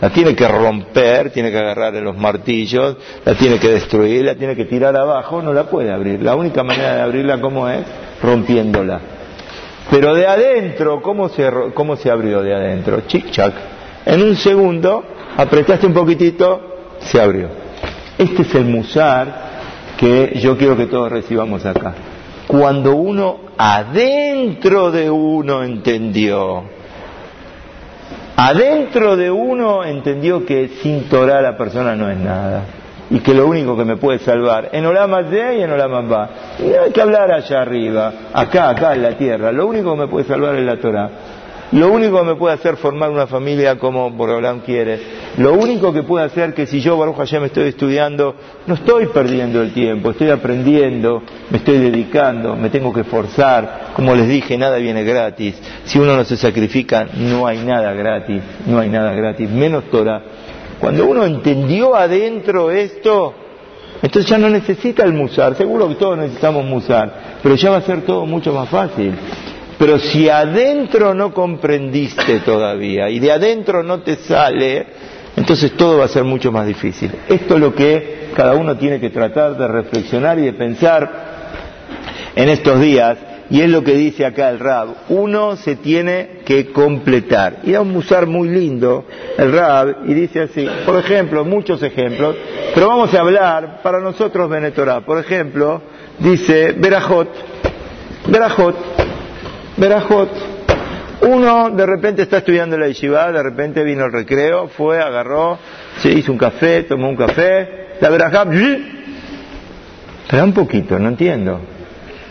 La 0.00 0.08
tiene 0.08 0.34
que 0.34 0.48
romper, 0.48 1.30
tiene 1.30 1.50
que 1.50 1.58
agarrar 1.58 1.94
en 1.94 2.04
los 2.04 2.16
martillos, 2.16 2.96
la 3.22 3.34
tiene 3.34 3.58
que 3.58 3.68
destruir, 3.68 4.24
la 4.24 4.34
tiene 4.34 4.56
que 4.56 4.64
tirar 4.64 4.96
abajo, 4.96 5.42
no 5.42 5.52
la 5.52 5.64
puede 5.64 5.92
abrir. 5.92 6.22
La 6.22 6.34
única 6.34 6.62
manera 6.62 6.94
de 6.94 7.02
abrirla, 7.02 7.38
¿cómo 7.38 7.68
es? 7.68 7.84
Rompiéndola. 8.22 8.98
Pero 9.90 10.14
de 10.14 10.26
adentro, 10.26 11.02
¿cómo 11.02 11.28
se, 11.28 11.46
cómo 11.74 11.96
se 11.96 12.10
abrió 12.10 12.40
de 12.40 12.54
adentro? 12.54 13.02
Chic-chac. 13.06 13.73
En 14.06 14.22
un 14.22 14.36
segundo, 14.36 15.04
apretaste 15.36 15.86
un 15.86 15.94
poquitito, 15.94 16.60
se 17.00 17.20
abrió. 17.20 17.48
Este 18.18 18.42
es 18.42 18.54
el 18.54 18.64
musar 18.64 19.44
que 19.96 20.38
yo 20.40 20.56
quiero 20.56 20.76
que 20.76 20.86
todos 20.86 21.10
recibamos 21.10 21.64
acá. 21.64 21.94
Cuando 22.46 22.94
uno 22.94 23.40
adentro 23.56 24.90
de 24.90 25.10
uno 25.10 25.62
entendió, 25.62 26.64
adentro 28.36 29.16
de 29.16 29.30
uno 29.30 29.84
entendió 29.84 30.44
que 30.44 30.68
sin 30.82 31.08
Torah 31.08 31.40
la 31.40 31.56
persona 31.56 31.96
no 31.96 32.10
es 32.10 32.18
nada 32.18 32.64
y 33.10 33.20
que 33.20 33.34
lo 33.34 33.46
único 33.46 33.76
que 33.76 33.84
me 33.84 33.96
puede 33.96 34.18
salvar 34.18 34.70
en 34.72 34.84
Olama 34.86 35.22
de 35.22 35.58
y 35.58 35.62
en 35.62 35.70
Olama 35.70 36.00
va. 36.02 36.30
Hay 36.84 36.92
que 36.92 37.00
hablar 37.00 37.30
allá 37.32 37.62
arriba, 37.62 38.12
acá, 38.32 38.70
acá 38.70 38.94
en 38.94 39.02
la 39.02 39.16
tierra. 39.16 39.52
Lo 39.52 39.66
único 39.66 39.92
que 39.92 40.00
me 40.00 40.08
puede 40.08 40.26
salvar 40.26 40.56
es 40.56 40.64
la 40.64 40.76
Torah. 40.76 41.10
Lo 41.74 41.90
único 41.90 42.18
que 42.20 42.24
me 42.24 42.34
puede 42.36 42.54
hacer 42.54 42.76
formar 42.76 43.10
una 43.10 43.26
familia 43.26 43.76
como 43.80 44.08
Borolán 44.10 44.60
quiere. 44.60 45.00
Lo 45.38 45.54
único 45.54 45.92
que 45.92 46.04
puede 46.04 46.24
hacer 46.24 46.54
que 46.54 46.68
si 46.68 46.80
yo, 46.80 46.96
Baruch 46.96 47.18
me 47.32 47.46
estoy 47.46 47.66
estudiando, 47.66 48.36
no 48.68 48.74
estoy 48.74 49.06
perdiendo 49.08 49.60
el 49.60 49.72
tiempo, 49.72 50.12
estoy 50.12 50.30
aprendiendo, 50.30 51.20
me 51.50 51.58
estoy 51.58 51.78
dedicando, 51.78 52.54
me 52.54 52.70
tengo 52.70 52.92
que 52.92 53.00
esforzar. 53.00 53.88
Como 53.96 54.14
les 54.14 54.28
dije, 54.28 54.56
nada 54.56 54.76
viene 54.76 55.02
gratis. 55.02 55.60
Si 55.84 55.98
uno 55.98 56.14
no 56.14 56.24
se 56.24 56.36
sacrifica, 56.36 57.08
no 57.12 57.44
hay 57.44 57.58
nada 57.58 57.92
gratis, 57.92 58.40
no 58.66 58.78
hay 58.78 58.88
nada 58.88 59.12
gratis, 59.12 59.50
menos 59.50 59.82
Torah. 59.90 60.22
Cuando 60.78 61.06
uno 61.06 61.24
entendió 61.24 61.96
adentro 61.96 62.70
esto, 62.70 63.34
entonces 64.00 64.30
ya 64.30 64.38
no 64.38 64.48
necesita 64.48 65.02
el 65.02 65.12
musar. 65.12 65.56
Seguro 65.56 65.88
que 65.88 65.96
todos 65.96 66.18
necesitamos 66.18 66.64
musar, 66.66 67.40
pero 67.42 67.56
ya 67.56 67.70
va 67.70 67.78
a 67.78 67.82
ser 67.82 68.02
todo 68.02 68.26
mucho 68.26 68.52
más 68.52 68.68
fácil. 68.68 69.12
Pero 69.78 69.98
si 69.98 70.28
adentro 70.28 71.14
no 71.14 71.32
comprendiste 71.32 72.40
todavía 72.40 73.10
y 73.10 73.18
de 73.18 73.32
adentro 73.32 73.82
no 73.82 74.00
te 74.00 74.16
sale, 74.16 74.86
entonces 75.36 75.72
todo 75.72 75.98
va 75.98 76.04
a 76.04 76.08
ser 76.08 76.24
mucho 76.24 76.52
más 76.52 76.66
difícil. 76.66 77.10
Esto 77.28 77.54
es 77.54 77.60
lo 77.60 77.74
que 77.74 78.28
cada 78.36 78.54
uno 78.54 78.76
tiene 78.76 79.00
que 79.00 79.10
tratar 79.10 79.56
de 79.56 79.66
reflexionar 79.66 80.38
y 80.38 80.42
de 80.42 80.52
pensar 80.52 81.34
en 82.36 82.48
estos 82.48 82.80
días, 82.80 83.18
y 83.50 83.60
es 83.60 83.68
lo 83.68 83.84
que 83.84 83.94
dice 83.94 84.24
acá 84.24 84.48
el 84.48 84.58
Rab. 84.58 84.88
Uno 85.08 85.56
se 85.56 85.76
tiene 85.76 86.40
que 86.44 86.72
completar. 86.72 87.58
Y 87.64 87.72
da 87.72 87.80
un 87.80 87.92
musar 87.92 88.26
muy 88.26 88.48
lindo 88.48 89.04
el 89.38 89.52
Rab, 89.52 89.98
y 90.06 90.14
dice 90.14 90.42
así, 90.42 90.66
por 90.86 90.96
ejemplo, 90.96 91.44
muchos 91.44 91.82
ejemplos, 91.82 92.36
pero 92.74 92.88
vamos 92.88 93.12
a 93.14 93.20
hablar 93.20 93.80
para 93.82 94.00
nosotros 94.00 94.48
Benetorá. 94.48 95.02
Por 95.02 95.18
ejemplo, 95.18 95.82
dice 96.18 96.72
Berajot, 96.72 97.28
Berajot, 98.26 98.93
Berajot. 99.76 100.30
Uno 101.22 101.70
de 101.70 101.86
repente 101.86 102.22
está 102.22 102.38
estudiando 102.38 102.76
la 102.76 102.86
yeshiva, 102.88 103.32
de 103.32 103.42
repente 103.42 103.82
vino 103.82 104.04
el 104.04 104.12
recreo, 104.12 104.68
fue, 104.68 105.00
agarró, 105.00 105.58
se 105.98 106.10
hizo 106.10 106.32
un 106.32 106.38
café, 106.38 106.82
tomó 106.82 107.08
un 107.08 107.16
café, 107.16 107.96
la 108.00 108.10
verajá, 108.10 108.44
espera 110.22 110.44
un 110.44 110.52
poquito, 110.52 110.98
no 110.98 111.08
entiendo, 111.08 111.60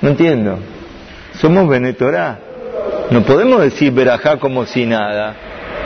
no 0.02 0.10
entiendo. 0.10 0.60
Somos 1.40 1.68
Benetorá. 1.68 2.40
No 3.10 3.24
podemos 3.24 3.62
decir 3.62 3.92
verajá 3.92 4.38
como 4.38 4.66
si 4.66 4.86
nada. 4.86 5.36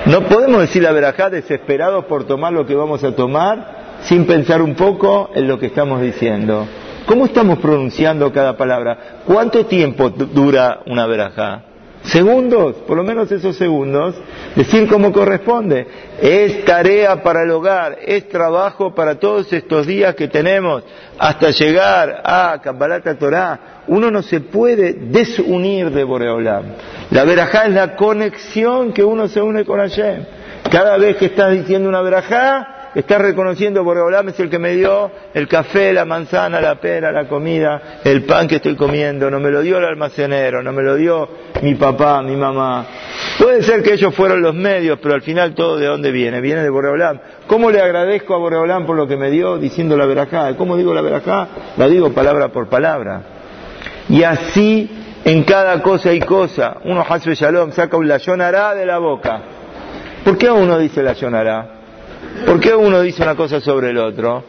No 0.06 0.24
podemos 0.24 0.62
decir 0.62 0.84
la 0.84 0.91
verajá 0.91 1.30
desesperados 1.30 2.06
por 2.06 2.26
tomar 2.26 2.54
lo 2.54 2.65
que 2.65 2.76
vamos 2.76 3.04
a 3.04 3.15
tomar 3.15 3.98
sin 4.04 4.26
pensar 4.26 4.62
un 4.62 4.76
poco 4.76 5.32
en 5.34 5.48
lo 5.48 5.60
que 5.60 5.67
estamos 5.67 6.02
diciendo. 6.02 6.67
¿Cómo 7.08 7.24
estamos 7.24 7.60
pronunciando 7.60 8.34
cada 8.34 8.58
palabra? 8.58 9.22
¿Cuánto 9.26 9.65
tiempo 9.65 10.10
dura 10.10 10.82
una 10.88 11.08
verajá? 11.08 11.62
Segundos, 12.04 12.76
por 12.86 12.98
lo 12.98 13.04
menos 13.06 13.32
esos 13.32 13.56
segundos, 13.56 14.13
decir 14.58 14.89
como 14.89 15.13
corresponde. 15.13 15.88
Es 16.22 16.65
tarea 16.65 17.24
para 17.24 17.43
el 17.43 17.52
hogar, 17.52 17.98
es 18.06 18.28
trabajo 18.28 18.93
para 18.93 19.15
todos 19.15 19.54
estos 19.54 19.88
días 19.88 20.15
que 20.15 20.28
tenemos 20.28 20.84
hasta 21.17 21.52
llegar 21.52 22.24
a 22.26 22.60
Kabbalat 22.62 23.17
Torah. 23.17 23.84
Uno 23.88 24.12
no 24.12 24.22
se 24.22 24.41
puede 24.41 24.91
desunir 24.91 25.91
de 25.91 26.04
Boreolam. 26.04 26.65
La 27.12 27.24
verajá 27.24 27.67
es 27.67 27.74
la 27.74 27.96
conexión 27.96 28.91
que 28.91 29.06
uno 29.06 29.30
se 29.30 29.41
une 29.41 29.63
con 29.63 29.80
Hashem. 29.80 30.26
Cada 30.70 30.98
vez 30.98 31.15
que 31.15 31.28
estás 31.28 31.54
diciendo 31.54 31.88
una 31.88 32.02
verajá, 32.02 32.76
Está 32.97 33.19
reconociendo 33.19 33.83
Boreolam 33.83 34.29
es 34.29 34.39
el 34.39 34.49
que 34.49 34.57
me 34.57 34.73
dio 34.73 35.12
el 35.31 35.47
café, 35.47 35.93
la 35.93 36.03
manzana, 36.03 36.60
la 36.60 36.81
pera, 36.81 37.12
la 37.12 37.27
comida, 37.27 37.99
el 38.03 38.23
pan 38.23 38.47
que 38.47 38.55
estoy 38.55 38.75
comiendo. 38.75 39.29
No 39.29 39.39
me 39.39 39.51
lo 39.51 39.62
dio 39.62 39.77
el 39.77 39.86
almacenero, 39.86 40.63
no 40.63 40.71
me 40.71 40.81
lo 40.81 40.95
dio 40.95 41.29
mi 41.62 41.75
papá, 41.75 42.23
mi 42.23 42.36
mamá. 42.36 42.88
Puede 43.38 43.62
ser 43.62 43.83
que 43.83 43.93
ellos 43.93 44.15
fueron 44.15 44.41
los 44.41 44.55
medios, 44.55 44.97
pero 44.99 45.13
al 45.13 45.21
final 45.21 45.53
todo 45.53 45.77
de 45.77 45.86
dónde 45.86 46.10
viene? 46.10 46.41
Viene 46.41 46.63
de 46.63 46.71
Boreolam. 46.71 47.19
¿Cómo 47.45 47.69
le 47.69 47.79
agradezco 47.79 48.33
a 48.33 48.39
Boreolam 48.39 48.88
por 48.88 48.95
lo 48.95 49.07
que 49.07 49.15
me 49.15 49.29
dio 49.29 49.60
diciendo 49.60 49.95
la 49.95 50.07
verajá? 50.07 50.57
¿Cómo 50.57 50.75
digo 50.75 50.91
la 50.91 51.01
verajá? 51.01 51.49
La 51.77 51.88
digo 51.88 52.12
palabra 52.13 52.47
por 52.47 52.67
palabra. 52.67 53.21
Y 54.10 54.23
así 54.23 54.89
en 55.23 55.43
cada 55.43 55.83
cosa 55.83 56.13
y 56.13 56.19
cosa. 56.21 56.77
Uno, 56.83 57.05
Hasbe 57.07 57.36
Shalom, 57.36 57.73
saca 57.73 57.95
un 57.95 58.07
layonará 58.07 58.73
de 58.73 58.88
la 58.88 58.97
boca. 58.97 59.39
¿Por 60.23 60.36
qué 60.36 60.49
uno 60.49 60.79
dice 60.79 61.03
layonará? 61.03 61.76
¿Por 62.45 62.60
qué 62.60 62.73
uno 62.73 63.02
dice 63.02 63.23
una 63.23 63.36
cosa 63.36 63.60
sobre 63.60 63.89
el 63.89 63.97
otro? 63.97 64.43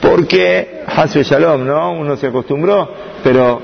Porque, 0.00 0.82
Hasbe 0.86 1.22
Shalom, 1.22 1.66
¿no? 1.66 1.92
Uno 1.92 2.16
se 2.16 2.26
acostumbró, 2.26 2.88
pero 3.22 3.60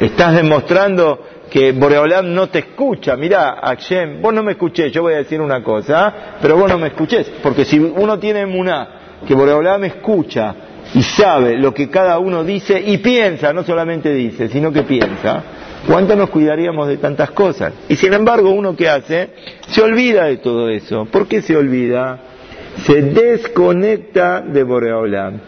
estás 0.00 0.34
demostrando 0.34 1.20
que 1.50 1.72
Boreolam 1.72 2.32
no 2.32 2.48
te 2.48 2.60
escucha. 2.60 3.16
Mirá, 3.16 3.56
Hashem, 3.62 4.22
vos 4.22 4.32
no 4.32 4.42
me 4.42 4.52
escuché, 4.52 4.90
yo 4.90 5.02
voy 5.02 5.14
a 5.14 5.18
decir 5.18 5.40
una 5.40 5.62
cosa, 5.62 6.36
pero 6.40 6.56
vos 6.56 6.70
no 6.70 6.78
me 6.78 6.88
escuchés. 6.88 7.30
Porque 7.42 7.64
si 7.64 7.78
uno 7.78 8.18
tiene 8.18 8.44
una 8.44 8.88
que 9.26 9.34
Boreolam 9.34 9.84
escucha 9.84 10.54
y 10.94 11.02
sabe 11.02 11.56
lo 11.56 11.74
que 11.74 11.90
cada 11.90 12.18
uno 12.18 12.44
dice 12.44 12.80
y 12.80 12.98
piensa, 12.98 13.52
no 13.52 13.64
solamente 13.64 14.12
dice, 14.14 14.48
sino 14.48 14.72
que 14.72 14.82
piensa, 14.82 15.42
¿cuánto 15.86 16.16
nos 16.16 16.30
cuidaríamos 16.30 16.88
de 16.88 16.96
tantas 16.96 17.32
cosas? 17.32 17.72
Y 17.88 17.96
sin 17.96 18.12
embargo, 18.12 18.50
uno 18.50 18.74
que 18.76 18.88
hace, 18.88 19.30
se 19.68 19.82
olvida 19.82 20.24
de 20.24 20.38
todo 20.38 20.68
eso. 20.68 21.04
¿Por 21.06 21.26
qué 21.26 21.42
se 21.42 21.56
olvida? 21.56 22.20
Se 22.86 23.02
desconecta 23.02 24.40
de 24.40 24.62
Boreolam. 24.62 25.40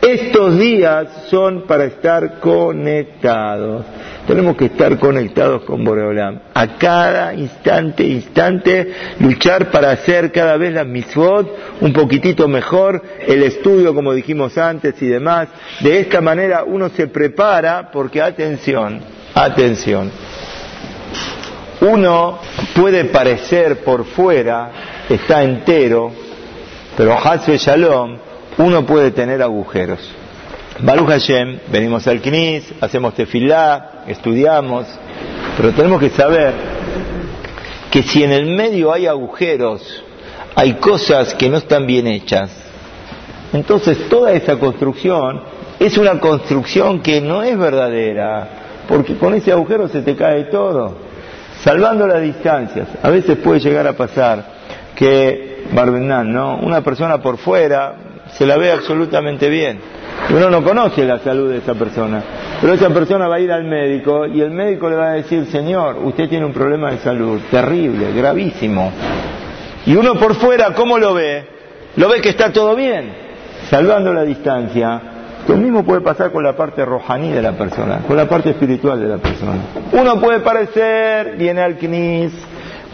Estos 0.00 0.58
días 0.58 1.08
son 1.30 1.62
para 1.62 1.84
estar 1.84 2.38
conectados. 2.38 3.86
Tenemos 4.26 4.54
que 4.54 4.66
estar 4.66 4.98
conectados 4.98 5.64
con 5.64 5.82
Boreolam. 5.82 6.40
A 6.52 6.76
cada 6.76 7.32
instante, 7.32 8.04
instante, 8.04 8.92
luchar 9.20 9.70
para 9.70 9.92
hacer 9.92 10.30
cada 10.30 10.58
vez 10.58 10.74
la 10.74 10.84
mitzvot 10.84 11.80
un 11.80 11.92
poquitito 11.94 12.48
mejor, 12.48 13.02
el 13.26 13.42
estudio, 13.44 13.94
como 13.94 14.12
dijimos 14.12 14.58
antes 14.58 15.00
y 15.00 15.06
demás. 15.06 15.48
De 15.80 16.00
esta 16.00 16.20
manera 16.20 16.64
uno 16.64 16.90
se 16.90 17.06
prepara 17.06 17.90
porque, 17.90 18.20
atención, 18.20 19.00
atención, 19.34 20.10
uno 21.80 22.40
puede 22.74 23.06
parecer 23.06 23.78
por 23.78 24.04
fuera, 24.04 24.70
está 25.08 25.42
entero, 25.42 26.12
pero 26.96 27.18
Hasbe 27.18 27.58
Shalom, 27.58 28.16
uno 28.58 28.86
puede 28.86 29.10
tener 29.10 29.42
agujeros. 29.42 30.00
Baruch 30.80 31.08
Hashem, 31.08 31.60
venimos 31.68 32.06
al 32.06 32.20
Knis, 32.20 32.72
hacemos 32.80 33.14
tefilá, 33.14 34.04
estudiamos, 34.06 34.86
pero 35.56 35.72
tenemos 35.72 36.00
que 36.00 36.10
saber 36.10 36.52
que 37.90 38.02
si 38.02 38.24
en 38.24 38.32
el 38.32 38.46
medio 38.46 38.92
hay 38.92 39.06
agujeros, 39.06 40.04
hay 40.54 40.74
cosas 40.74 41.34
que 41.34 41.48
no 41.48 41.58
están 41.58 41.86
bien 41.86 42.06
hechas, 42.06 42.50
entonces 43.52 44.08
toda 44.08 44.32
esa 44.32 44.58
construcción 44.58 45.42
es 45.78 45.96
una 45.96 46.18
construcción 46.18 47.00
que 47.00 47.20
no 47.20 47.42
es 47.42 47.56
verdadera, 47.56 48.48
porque 48.88 49.16
con 49.16 49.34
ese 49.34 49.52
agujero 49.52 49.88
se 49.88 50.02
te 50.02 50.16
cae 50.16 50.44
todo. 50.44 50.98
Salvando 51.62 52.06
las 52.06 52.20
distancias, 52.20 52.88
a 53.02 53.10
veces 53.10 53.38
puede 53.38 53.60
llegar 53.60 53.86
a 53.86 53.92
pasar 53.92 54.53
que, 54.94 55.64
Barbenán, 55.72 56.32
¿no? 56.32 56.56
Una 56.56 56.82
persona 56.82 57.18
por 57.18 57.38
fuera 57.38 57.94
se 58.32 58.46
la 58.46 58.56
ve 58.56 58.72
absolutamente 58.72 59.48
bien, 59.48 59.78
uno 60.30 60.48
no 60.48 60.64
conoce 60.64 61.04
la 61.04 61.18
salud 61.18 61.50
de 61.50 61.58
esa 61.58 61.74
persona, 61.74 62.22
pero 62.60 62.72
esa 62.72 62.88
persona 62.90 63.28
va 63.28 63.36
a 63.36 63.40
ir 63.40 63.52
al 63.52 63.64
médico 63.64 64.26
y 64.26 64.40
el 64.40 64.50
médico 64.50 64.88
le 64.88 64.96
va 64.96 65.10
a 65.10 65.12
decir, 65.12 65.46
señor, 65.46 65.98
usted 66.02 66.28
tiene 66.28 66.46
un 66.46 66.52
problema 66.52 66.90
de 66.90 66.98
salud 66.98 67.40
terrible, 67.50 68.12
gravísimo. 68.12 68.90
Y 69.86 69.94
uno 69.96 70.14
por 70.14 70.34
fuera, 70.36 70.72
¿cómo 70.72 70.98
lo 70.98 71.12
ve? 71.14 71.44
Lo 71.96 72.08
ve 72.08 72.20
que 72.20 72.30
está 72.30 72.52
todo 72.52 72.74
bien, 72.74 73.12
salvando 73.68 74.12
la 74.14 74.22
distancia. 74.22 75.00
Lo 75.46 75.56
mismo 75.56 75.84
puede 75.84 76.00
pasar 76.00 76.32
con 76.32 76.42
la 76.42 76.56
parte 76.56 76.84
rojaní 76.86 77.30
de 77.30 77.42
la 77.42 77.52
persona, 77.52 78.00
con 78.06 78.16
la 78.16 78.26
parte 78.26 78.50
espiritual 78.50 78.98
de 78.98 79.08
la 79.08 79.18
persona. 79.18 79.58
Uno 79.92 80.18
puede 80.18 80.40
parecer, 80.40 81.36
viene 81.36 81.60
al 81.60 81.76
knis, 81.76 82.32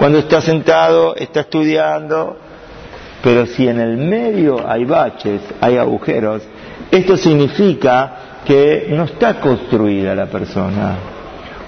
cuando 0.00 0.18
está 0.18 0.40
sentado, 0.40 1.14
está 1.14 1.40
estudiando, 1.40 2.34
pero 3.22 3.44
si 3.44 3.68
en 3.68 3.78
el 3.78 3.98
medio 3.98 4.66
hay 4.66 4.86
baches, 4.86 5.42
hay 5.60 5.76
agujeros, 5.76 6.40
esto 6.90 7.18
significa 7.18 8.40
que 8.46 8.86
no 8.88 9.04
está 9.04 9.38
construida 9.40 10.14
la 10.14 10.24
persona. 10.24 10.96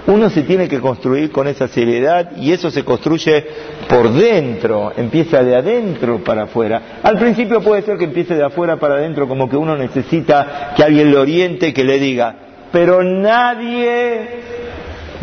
Uno 0.06 0.30
se 0.30 0.44
tiene 0.44 0.66
que 0.66 0.80
construir 0.80 1.30
con 1.30 1.46
esa 1.46 1.68
seriedad 1.68 2.34
y 2.38 2.52
eso 2.52 2.70
se 2.70 2.86
construye 2.86 3.44
por 3.86 4.10
dentro, 4.14 4.94
empieza 4.96 5.44
de 5.44 5.54
adentro 5.54 6.24
para 6.24 6.44
afuera. 6.44 7.00
Al 7.02 7.18
principio 7.18 7.60
puede 7.60 7.82
ser 7.82 7.98
que 7.98 8.04
empiece 8.04 8.34
de 8.34 8.44
afuera 8.44 8.78
para 8.78 8.94
adentro, 8.94 9.28
como 9.28 9.46
que 9.46 9.58
uno 9.58 9.76
necesita 9.76 10.72
que 10.74 10.82
alguien 10.82 11.12
lo 11.12 11.20
oriente, 11.20 11.74
que 11.74 11.84
le 11.84 11.98
diga, 11.98 12.34
pero 12.72 13.02
nadie, 13.02 14.62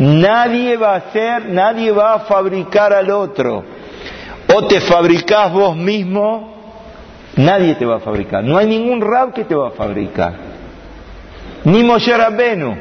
nadie 0.00 0.76
va 0.76 0.94
a 0.94 0.96
hacer, 0.96 1.48
nadie 1.48 1.92
va 1.92 2.14
a 2.14 2.18
fabricar 2.20 2.92
al 2.92 3.10
otro. 3.10 3.62
O 4.52 4.66
te 4.66 4.80
fabricás 4.80 5.52
vos 5.52 5.76
mismo 5.76 6.50
Nadie 7.36 7.74
te 7.76 7.86
va 7.86 7.96
a 7.96 8.00
fabricar. 8.00 8.42
No 8.44 8.58
hay 8.58 8.66
ningún 8.66 9.00
rab 9.00 9.32
que 9.32 9.44
te 9.44 9.54
va 9.54 9.68
a 9.68 9.72
fabricar. 9.72 10.34
Ni 11.64 11.84
Moshe 11.84 12.16
Rabbenu 12.16 12.76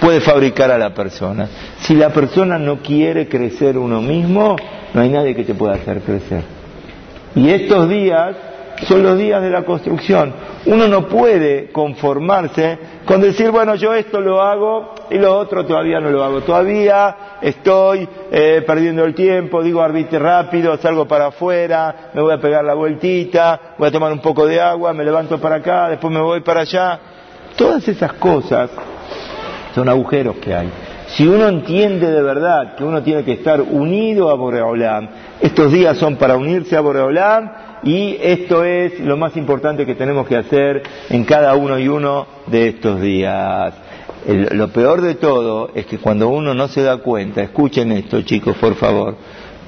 puede 0.00 0.20
fabricar 0.20 0.70
a 0.70 0.78
la 0.78 0.94
persona. 0.94 1.48
Si 1.80 1.94
la 1.94 2.10
persona 2.10 2.58
no 2.58 2.78
quiere 2.78 3.28
crecer 3.28 3.76
uno 3.76 4.00
mismo, 4.00 4.56
no 4.92 5.00
hay 5.00 5.08
nadie 5.10 5.34
que 5.34 5.44
te 5.44 5.54
pueda 5.54 5.74
hacer 5.74 6.00
crecer. 6.00 6.42
Y 7.34 7.50
estos 7.50 7.88
días 7.88 8.36
son 8.82 9.02
los 9.02 9.18
días 9.18 9.40
de 9.42 9.50
la 9.50 9.62
construcción. 9.62 10.32
Uno 10.66 10.88
no 10.88 11.08
puede 11.08 11.70
conformarse 11.70 12.78
con 13.04 13.20
decir, 13.20 13.50
bueno, 13.50 13.74
yo 13.76 13.94
esto 13.94 14.20
lo 14.20 14.42
hago 14.42 14.94
y 15.10 15.18
lo 15.18 15.36
otro 15.36 15.64
todavía 15.64 16.00
no 16.00 16.10
lo 16.10 16.24
hago. 16.24 16.40
Todavía 16.40 17.16
estoy 17.40 18.08
eh, 18.30 18.62
perdiendo 18.66 19.04
el 19.04 19.14
tiempo, 19.14 19.62
digo 19.62 19.82
arbite 19.82 20.18
rápido, 20.18 20.76
salgo 20.78 21.06
para 21.06 21.26
afuera, 21.26 22.10
me 22.14 22.20
voy 22.20 22.32
a 22.32 22.40
pegar 22.40 22.64
la 22.64 22.74
vueltita, 22.74 23.74
voy 23.78 23.88
a 23.88 23.92
tomar 23.92 24.12
un 24.12 24.20
poco 24.20 24.46
de 24.46 24.60
agua, 24.60 24.92
me 24.92 25.04
levanto 25.04 25.38
para 25.38 25.56
acá, 25.56 25.88
después 25.88 26.12
me 26.12 26.20
voy 26.20 26.40
para 26.40 26.62
allá. 26.62 26.98
Todas 27.56 27.86
esas 27.86 28.14
cosas 28.14 28.70
son 29.74 29.88
agujeros 29.88 30.36
que 30.36 30.54
hay. 30.54 30.70
Si 31.08 31.26
uno 31.28 31.46
entiende 31.46 32.10
de 32.10 32.22
verdad 32.22 32.74
que 32.74 32.82
uno 32.82 33.02
tiene 33.02 33.22
que 33.22 33.32
estar 33.32 33.60
unido 33.60 34.30
a 34.30 34.34
Boreolam, 34.34 35.08
estos 35.40 35.70
días 35.70 35.96
son 35.98 36.16
para 36.16 36.36
unirse 36.36 36.76
a 36.76 36.80
Boreolam 36.80 37.50
y 37.84 38.16
esto 38.20 38.64
es 38.64 38.98
lo 39.00 39.16
más 39.16 39.36
importante 39.36 39.84
que 39.84 39.94
tenemos 39.94 40.26
que 40.26 40.36
hacer 40.36 40.82
en 41.10 41.24
cada 41.24 41.54
uno 41.54 41.78
y 41.78 41.86
uno 41.88 42.26
de 42.46 42.68
estos 42.68 43.00
días. 43.00 43.74
lo 44.26 44.68
peor 44.68 45.02
de 45.02 45.16
todo 45.16 45.70
es 45.74 45.84
que 45.84 45.98
cuando 45.98 46.28
uno 46.28 46.54
no 46.54 46.66
se 46.68 46.82
da 46.82 46.96
cuenta, 46.96 47.42
escuchen 47.42 47.92
esto 47.92 48.22
chicos 48.22 48.56
por 48.56 48.74
favor, 48.76 49.16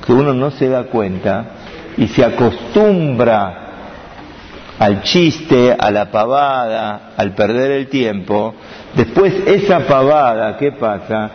que 0.05 0.13
uno 0.13 0.33
no 0.33 0.51
se 0.51 0.69
da 0.69 0.85
cuenta 0.85 1.45
y 1.99 2.09
se 2.09 2.25
acostumbra 2.25 3.63
al 4.79 5.03
chiste, 5.03 5.75
a 5.79 5.91
la 5.91 6.11
pavada, 6.11 7.13
al 7.17 7.35
perder 7.35 7.71
el 7.71 7.89
tiempo, 7.89 8.55
después 8.95 9.35
esa 9.47 9.81
pavada, 9.81 10.57
¿qué 10.57 10.73
pasa? 10.73 11.31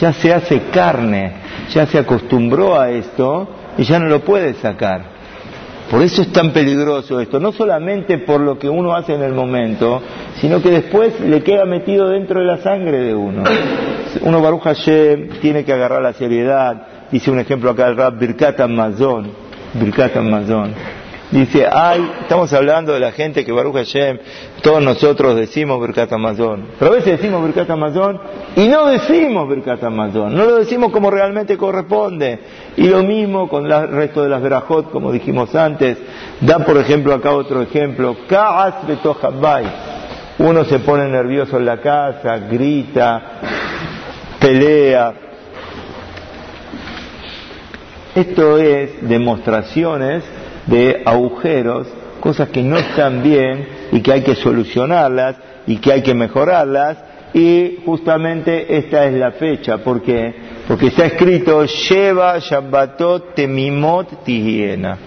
Ya 0.00 0.12
se 0.12 0.34
hace 0.34 0.62
carne, 0.70 1.32
ya 1.70 1.86
se 1.86 1.98
acostumbró 1.98 2.78
a 2.78 2.90
esto 2.90 3.48
y 3.78 3.84
ya 3.84 3.98
no 3.98 4.06
lo 4.06 4.20
puede 4.20 4.54
sacar. 4.54 5.15
Por 5.90 6.02
eso 6.02 6.22
es 6.22 6.32
tan 6.32 6.52
peligroso 6.52 7.20
esto, 7.20 7.38
no 7.38 7.52
solamente 7.52 8.18
por 8.18 8.40
lo 8.40 8.58
que 8.58 8.68
uno 8.68 8.94
hace 8.94 9.14
en 9.14 9.22
el 9.22 9.32
momento, 9.32 10.02
sino 10.40 10.60
que 10.60 10.70
después 10.70 11.20
le 11.20 11.42
queda 11.42 11.64
metido 11.64 12.08
dentro 12.08 12.40
de 12.40 12.46
la 12.46 12.58
sangre 12.58 12.98
de 12.98 13.14
uno. 13.14 13.44
Uno, 14.22 14.42
Baruch 14.42 14.62
Hashem, 14.62 15.40
tiene 15.40 15.64
que 15.64 15.72
agarrar 15.72 16.02
la 16.02 16.12
seriedad. 16.12 17.06
Dice 17.10 17.30
un 17.30 17.38
ejemplo 17.38 17.70
acá 17.70 17.86
el 17.86 17.96
rap, 17.96 18.18
Birkat 18.18 18.58
Amazon, 18.60 19.30
Birkat 19.74 20.16
Amazon. 20.16 20.74
Dice, 21.30 21.66
ay, 21.68 22.08
estamos 22.20 22.52
hablando 22.52 22.92
de 22.92 23.00
la 23.00 23.10
gente 23.10 23.44
que 23.44 23.50
Baruch 23.50 23.74
Hashem, 23.74 24.18
todos 24.62 24.80
nosotros 24.80 25.34
decimos 25.34 25.80
Birkat 25.80 26.12
Amazon. 26.12 26.68
Pero 26.78 26.92
a 26.92 26.94
veces 26.94 27.18
decimos 27.18 27.42
Birkat 27.44 27.68
Amazon 27.68 28.20
y 28.54 28.68
no 28.68 28.86
decimos 28.86 29.48
Birkat 29.48 29.82
Amazon, 29.82 30.36
no 30.36 30.44
lo 30.44 30.56
decimos 30.56 30.92
como 30.92 31.10
realmente 31.10 31.56
corresponde. 31.56 32.38
Y 32.76 32.84
lo 32.84 33.02
mismo 33.02 33.48
con 33.48 33.66
el 33.66 33.88
resto 33.88 34.22
de 34.22 34.28
las 34.28 34.40
verajot, 34.40 34.92
como 34.92 35.10
dijimos 35.10 35.52
antes. 35.56 35.98
Da 36.40 36.60
por 36.60 36.76
ejemplo 36.76 37.12
acá 37.12 37.32
otro 37.32 37.60
ejemplo, 37.60 38.16
Ka'as 38.28 38.76
Uno 40.38 40.64
se 40.64 40.78
pone 40.78 41.08
nervioso 41.08 41.56
en 41.56 41.66
la 41.66 41.80
casa, 41.80 42.38
grita, 42.38 43.22
pelea. 44.38 45.14
Esto 48.14 48.58
es 48.58 49.08
demostraciones 49.08 50.22
de 50.66 51.02
agujeros, 51.04 51.86
cosas 52.20 52.48
que 52.48 52.62
no 52.62 52.76
están 52.76 53.22
bien 53.22 53.68
y 53.92 54.00
que 54.00 54.12
hay 54.12 54.22
que 54.22 54.34
solucionarlas 54.34 55.36
y 55.66 55.76
que 55.76 55.92
hay 55.92 56.02
que 56.02 56.14
mejorarlas. 56.14 56.98
Y 57.34 57.78
justamente 57.84 58.76
esta 58.78 59.04
es 59.04 59.14
la 59.14 59.32
fecha, 59.32 59.78
porque 59.78 60.34
porque 60.66 60.88
está 60.88 61.06
escrito 61.06 61.64
Sheva 61.64 62.38
Shabbatot 62.38 63.34
Temimot 63.34 64.24
Tihiena. 64.24 64.98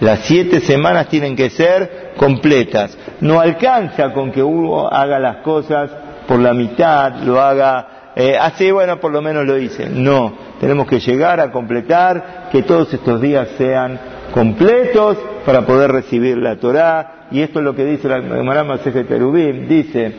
Las 0.00 0.20
siete 0.20 0.60
semanas 0.60 1.08
tienen 1.08 1.36
que 1.36 1.48
ser 1.48 2.12
completas. 2.16 2.96
No 3.20 3.40
alcanza 3.40 4.12
con 4.12 4.32
que 4.32 4.42
uno 4.42 4.88
haga 4.88 5.18
las 5.18 5.38
cosas 5.38 5.90
por 6.26 6.40
la 6.40 6.52
mitad, 6.52 7.22
lo 7.22 7.40
haga 7.40 8.12
eh, 8.16 8.36
así, 8.38 8.70
bueno, 8.70 8.98
por 8.98 9.12
lo 9.12 9.22
menos 9.22 9.46
lo 9.46 9.58
hice. 9.58 9.88
No, 9.88 10.32
tenemos 10.58 10.86
que 10.86 10.98
llegar 10.98 11.38
a 11.38 11.52
completar, 11.52 12.48
que 12.50 12.62
todos 12.62 12.92
estos 12.92 13.20
días 13.20 13.48
sean 13.56 14.00
completos 14.36 15.16
para 15.46 15.62
poder 15.62 15.90
recibir 15.90 16.36
la 16.36 16.56
Torá. 16.56 17.28
Y 17.30 17.40
esto 17.40 17.60
es 17.60 17.64
lo 17.64 17.74
que 17.74 17.86
dice 17.86 18.06
la 18.06 18.20
Gemara 18.20 18.64
Maseje 18.64 19.04
Terubim. 19.04 19.66
Dice, 19.66 20.12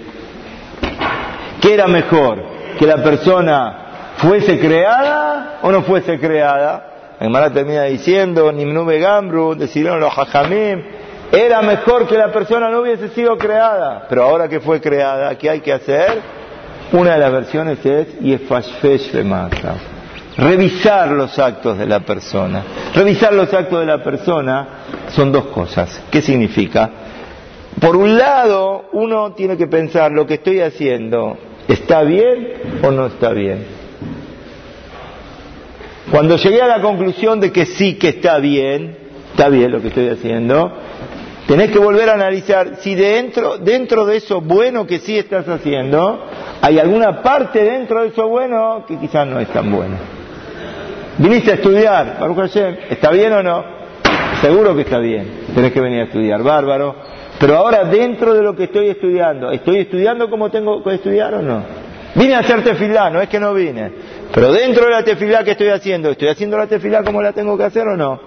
¿qué 1.62 1.76
era 1.76 1.86
mejor? 1.86 2.44
Que 2.80 2.88
la 2.88 3.04
persona 3.04 4.16
fuese 4.18 4.60
creada 4.60 5.60
o 5.62 5.72
no 5.72 5.84
fuese 5.84 6.20
creada. 6.20 7.16
Gemara 7.20 7.54
termina 7.54 7.84
diciendo, 7.84 8.52
Nimnube 8.52 9.00
Gambru, 9.00 9.54
decidieron 9.54 10.00
los 10.00 10.12
Hajamim, 10.18 10.82
era 11.32 11.62
mejor 11.62 12.08
que 12.08 12.18
la 12.18 12.32
persona 12.32 12.70
no 12.72 12.82
hubiese 12.82 13.10
sido 13.10 13.38
creada. 13.38 14.08
Pero 14.10 14.24
ahora 14.24 14.48
que 14.48 14.60
fue 14.60 14.82
creada, 14.82 15.36
¿qué 15.38 15.48
hay 15.48 15.60
que 15.60 15.74
hacer? 15.74 16.22
Una 16.92 17.14
de 17.14 17.20
las 17.20 17.32
versiones 17.32 17.86
es 17.86 18.20
Yefashfesh 18.20 19.14
Lemata 19.14 19.76
revisar 20.38 21.10
los 21.10 21.38
actos 21.40 21.78
de 21.78 21.86
la 21.86 22.02
persona. 22.02 22.64
Revisar 22.94 23.34
los 23.34 23.54
actos 23.54 23.80
de 23.80 23.86
la 23.86 24.04
persona 24.04 24.68
son 25.10 25.32
dos 25.32 25.48
cosas. 25.48 26.04
¿Qué 26.12 26.22
significa? 26.22 26.92
por 27.80 27.96
un 27.96 28.18
lado, 28.18 28.86
uno 28.94 29.34
tiene 29.34 29.56
que 29.56 29.68
pensar 29.68 30.12
lo 30.12 30.26
que 30.26 30.36
estoy 30.36 30.62
haciendo, 30.62 31.38
¿está 31.68 32.02
bien 32.02 32.80
o 32.84 32.92
no 32.92 33.08
está 33.08 33.32
bien? 33.32 33.66
Cuando 36.10 36.38
llegué 36.38 36.62
a 36.62 36.68
la 36.68 36.82
conclusión 36.82 37.40
de 37.40 37.52
que 37.52 37.66
sí 37.66 37.96
que 37.96 38.10
está 38.10 38.40
bien, 38.40 38.98
está 39.32 39.50
bien 39.50 39.72
lo 39.72 39.82
que 39.82 39.90
estoy 39.90 40.10
haciendo, 40.10 40.72
tenés 41.46 41.70
que 41.70 41.80
volver 41.80 42.10
a 42.10 42.14
analizar 42.14 42.78
si 42.80 42.96
dentro, 42.96 43.58
dentro 43.58 44.06
de 44.06 44.18
eso 44.18 44.42
bueno 44.42 44.88
que 44.88 45.00
sí 45.00 45.18
estás 45.18 45.48
haciendo, 45.48 46.26
hay 46.62 46.80
alguna 46.80 47.22
parte 47.22 47.64
dentro 47.64 48.02
de 48.02 48.08
eso 48.08 48.28
bueno 48.28 48.86
que 48.88 48.98
quizás 48.98 49.28
no 49.28 49.40
es 49.40 49.50
tan 49.50 49.72
buena. 49.72 50.17
Viniste 51.18 51.52
a 51.52 51.56
estudiar, 51.56 52.18
¿está 52.90 53.12
bien 53.12 53.34
o 53.34 53.44
no? 53.44 53.64
Seguro 54.42 54.76
que 54.76 54.82
está 54.82 55.00
bien, 55.00 55.46
tenés 55.56 55.72
que 55.72 55.82
venir 55.82 56.02
a 56.02 56.04
estudiar, 56.04 56.44
bárbaro. 56.44 56.96
Pero 57.40 57.58
ahora 57.58 57.86
dentro 57.86 58.34
de 58.34 58.42
lo 58.42 58.56
que 58.56 58.66
estoy 58.66 58.90
estudiando, 58.90 59.52
¿estoy 59.52 59.80
estudiando 59.80 60.30
como 60.30 60.52
tengo 60.52 60.84
que 60.84 60.96
estudiar 60.96 61.34
o 61.34 61.42
no? 61.42 61.64
Vine 62.16 62.36
a 62.36 62.40
hacer 62.40 62.64
tefilá, 62.64 63.10
no 63.10 63.22
es 63.22 63.30
que 63.30 63.40
no 63.40 63.54
vine. 63.54 63.92
Pero 64.34 64.52
dentro 64.52 64.86
de 64.86 64.92
la 64.92 65.04
tefilá 65.04 65.44
que 65.44 65.52
estoy 65.52 65.70
haciendo, 65.70 66.12
¿estoy 66.12 66.30
haciendo 66.30 66.58
la 66.58 66.68
tefilá 66.68 67.04
como 67.04 67.22
la 67.22 67.34
tengo 67.34 67.58
que 67.58 67.64
hacer 67.64 67.88
o 67.88 67.98
no? 67.98 68.20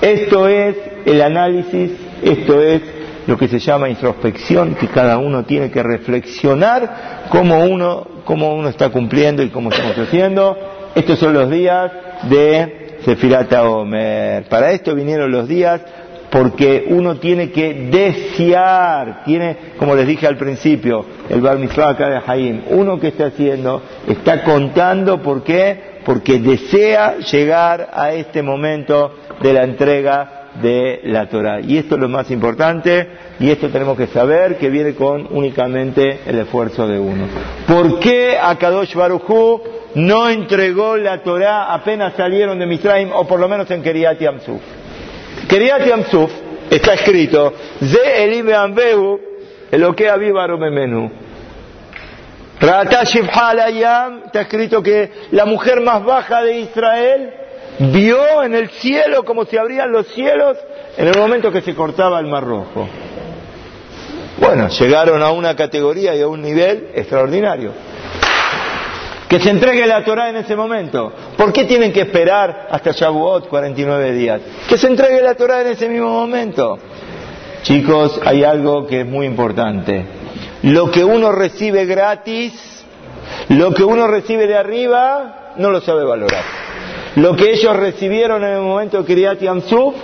Esto 0.00 0.48
es 0.48 0.76
el 1.04 1.22
análisis, 1.22 1.92
esto 2.22 2.60
es 2.60 2.82
lo 3.26 3.36
que 3.36 3.48
se 3.48 3.58
llama 3.58 3.88
introspección, 3.88 4.74
que 4.74 4.88
cada 4.88 5.18
uno 5.18 5.44
tiene 5.44 5.70
que 5.70 5.82
reflexionar 5.82 7.26
cómo 7.28 7.64
uno, 7.64 8.06
cómo 8.24 8.54
uno 8.54 8.68
está 8.68 8.88
cumpliendo 8.88 9.42
y 9.42 9.48
cómo 9.50 9.70
estamos 9.70 9.96
haciendo. 9.98 10.56
Estos 10.96 11.18
son 11.18 11.34
los 11.34 11.50
días 11.50 11.92
de 12.30 12.96
Sefirata 13.04 13.68
Omer. 13.68 14.44
Para 14.44 14.72
esto 14.72 14.94
vinieron 14.94 15.30
los 15.30 15.46
días 15.46 15.82
porque 16.36 16.84
uno 16.88 17.16
tiene 17.16 17.50
que 17.50 17.72
desear, 17.90 19.24
tiene, 19.24 19.56
como 19.78 19.94
les 19.94 20.06
dije 20.06 20.26
al 20.26 20.36
principio, 20.36 21.02
el 21.30 21.40
Bar 21.40 21.58
Mitzvah 21.58 21.90
acá 21.90 22.10
de 22.10 22.20
Jaim, 22.20 22.62
uno 22.72 23.00
que 23.00 23.08
está 23.08 23.28
haciendo, 23.28 23.80
está 24.06 24.44
contando, 24.44 25.22
¿por 25.22 25.42
qué? 25.42 25.96
Porque 26.04 26.38
desea 26.38 27.16
llegar 27.20 27.88
a 27.90 28.12
este 28.12 28.42
momento 28.42 29.14
de 29.40 29.52
la 29.54 29.64
entrega 29.64 30.50
de 30.60 31.00
la 31.04 31.26
Torah. 31.26 31.60
Y 31.62 31.78
esto 31.78 31.94
es 31.94 32.02
lo 32.02 32.08
más 32.10 32.30
importante, 32.30 33.08
y 33.40 33.48
esto 33.48 33.70
tenemos 33.70 33.96
que 33.96 34.08
saber 34.08 34.58
que 34.58 34.68
viene 34.68 34.94
con 34.94 35.26
únicamente 35.30 36.20
el 36.26 36.38
esfuerzo 36.38 36.86
de 36.86 36.98
uno. 36.98 37.24
¿Por 37.66 37.98
qué 37.98 38.36
Akadosh 38.38 38.94
Baruchu 38.94 39.62
no 39.94 40.28
entregó 40.28 40.98
la 40.98 41.22
Torah 41.22 41.72
apenas 41.72 42.12
salieron 42.14 42.58
de 42.58 42.66
Misraim, 42.66 43.10
o 43.10 43.26
por 43.26 43.40
lo 43.40 43.48
menos 43.48 43.70
en 43.70 43.82
Keriat 43.82 44.20
Yamsuf? 44.20 44.60
Keriat 45.48 45.86
Yamsuf 45.86 46.30
está 46.70 46.94
escrito, 46.94 47.52
Ze 47.80 48.24
Elim 48.24 48.52
Ambeu, 48.52 49.20
Elokea 49.70 50.16
Vivaro 50.16 50.58
Memenu. 50.58 51.10
Rata 52.58 53.02
Yam, 53.70 54.22
está 54.26 54.42
escrito 54.42 54.82
que 54.82 55.10
la 55.32 55.44
mujer 55.44 55.80
más 55.82 56.04
baja 56.04 56.42
de 56.42 56.60
Israel 56.60 57.34
vio 57.78 58.42
en 58.42 58.54
el 58.54 58.70
cielo 58.70 59.24
como 59.24 59.44
se 59.44 59.58
abrían 59.58 59.92
los 59.92 60.06
cielos 60.08 60.56
en 60.96 61.06
el 61.06 61.18
momento 61.18 61.52
que 61.52 61.60
se 61.60 61.74
cortaba 61.74 62.18
el 62.18 62.26
mar 62.26 62.44
rojo. 62.44 62.88
Bueno, 64.38 64.68
llegaron 64.68 65.22
a 65.22 65.30
una 65.30 65.54
categoría 65.54 66.14
y 66.14 66.22
a 66.22 66.28
un 66.28 66.42
nivel 66.42 66.88
extraordinario. 66.94 67.72
Que 69.28 69.40
se 69.40 69.50
entregue 69.50 69.86
la 69.86 70.04
Torah 70.04 70.30
en 70.30 70.36
ese 70.36 70.54
momento. 70.54 71.12
¿Por 71.36 71.52
qué 71.52 71.64
tienen 71.64 71.92
que 71.92 72.02
esperar 72.02 72.68
hasta 72.70 72.92
Shavuot 72.92 73.48
49 73.48 74.12
días? 74.12 74.40
Que 74.68 74.78
se 74.78 74.86
entregue 74.86 75.20
la 75.20 75.34
Torah 75.34 75.62
en 75.62 75.68
ese 75.68 75.88
mismo 75.88 76.10
momento. 76.10 76.78
Chicos, 77.62 78.20
hay 78.24 78.44
algo 78.44 78.86
que 78.86 79.00
es 79.00 79.06
muy 79.06 79.26
importante. 79.26 80.04
Lo 80.62 80.90
que 80.92 81.04
uno 81.04 81.32
recibe 81.32 81.84
gratis, 81.84 82.84
lo 83.48 83.74
que 83.74 83.82
uno 83.82 84.06
recibe 84.06 84.46
de 84.46 84.56
arriba, 84.56 85.54
no 85.56 85.70
lo 85.70 85.80
sabe 85.80 86.04
valorar. 86.04 86.44
Lo 87.16 87.34
que 87.34 87.50
ellos 87.50 87.74
recibieron 87.74 88.44
en 88.44 88.54
el 88.54 88.60
momento 88.60 88.98
de 88.98 89.04
Kriyat 89.04 89.40
Yamsuf, 89.40 89.94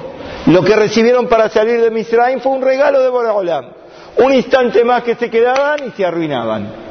lo 0.47 0.65
que 0.65 0.75
recibieron 0.75 1.29
para 1.29 1.49
salir 1.49 1.81
de 1.81 1.91
Misraim 1.91 2.41
fue 2.41 2.53
un 2.53 2.63
regalo 2.63 3.01
de 3.01 3.09
Boraholam. 3.11 3.67
Un 4.17 4.35
instante 4.35 4.83
más 4.83 5.05
que 5.05 5.15
se 5.15 5.31
quedaban 5.31 5.87
y 5.87 5.91
se 5.93 6.05
arruinaban. 6.05 6.82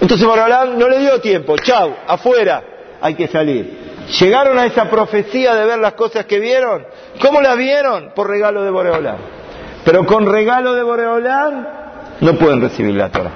Entonces 0.00 0.26
Boraholam 0.26 0.78
no 0.78 0.88
le 0.88 0.98
dio 0.98 1.20
tiempo, 1.20 1.56
chau, 1.58 1.94
afuera, 2.06 2.62
hay 3.00 3.14
que 3.14 3.28
salir. 3.28 3.90
Llegaron 4.18 4.58
a 4.58 4.66
esa 4.66 4.88
profecía 4.88 5.54
de 5.54 5.66
ver 5.66 5.78
las 5.78 5.92
cosas 5.92 6.24
que 6.24 6.40
vieron. 6.40 6.84
¿Cómo 7.20 7.40
las 7.40 7.56
vieron? 7.56 8.12
Por 8.14 8.28
regalo 8.28 8.62
de 8.64 8.70
Boreolam. 8.70 9.18
Pero 9.84 10.04
con 10.06 10.26
regalo 10.26 10.74
de 10.74 10.82
Boreolam 10.82 11.66
no 12.20 12.34
pueden 12.34 12.60
recibir 12.60 12.94
la 12.94 13.10
Torah. 13.10 13.30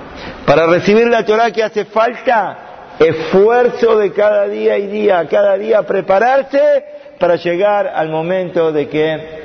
Para 0.46 0.66
recibir 0.66 1.06
la 1.06 1.24
Torah, 1.24 1.50
¿qué 1.52 1.62
hace 1.62 1.84
falta? 1.84 2.64
esfuerzo 2.98 3.98
de 3.98 4.12
cada 4.12 4.46
día 4.46 4.78
y 4.78 4.86
día, 4.86 5.26
cada 5.28 5.56
día 5.56 5.82
prepararse 5.82 6.84
para 7.18 7.36
llegar 7.36 7.88
al 7.88 8.08
momento 8.08 8.72
de 8.72 8.88
que 8.88 9.44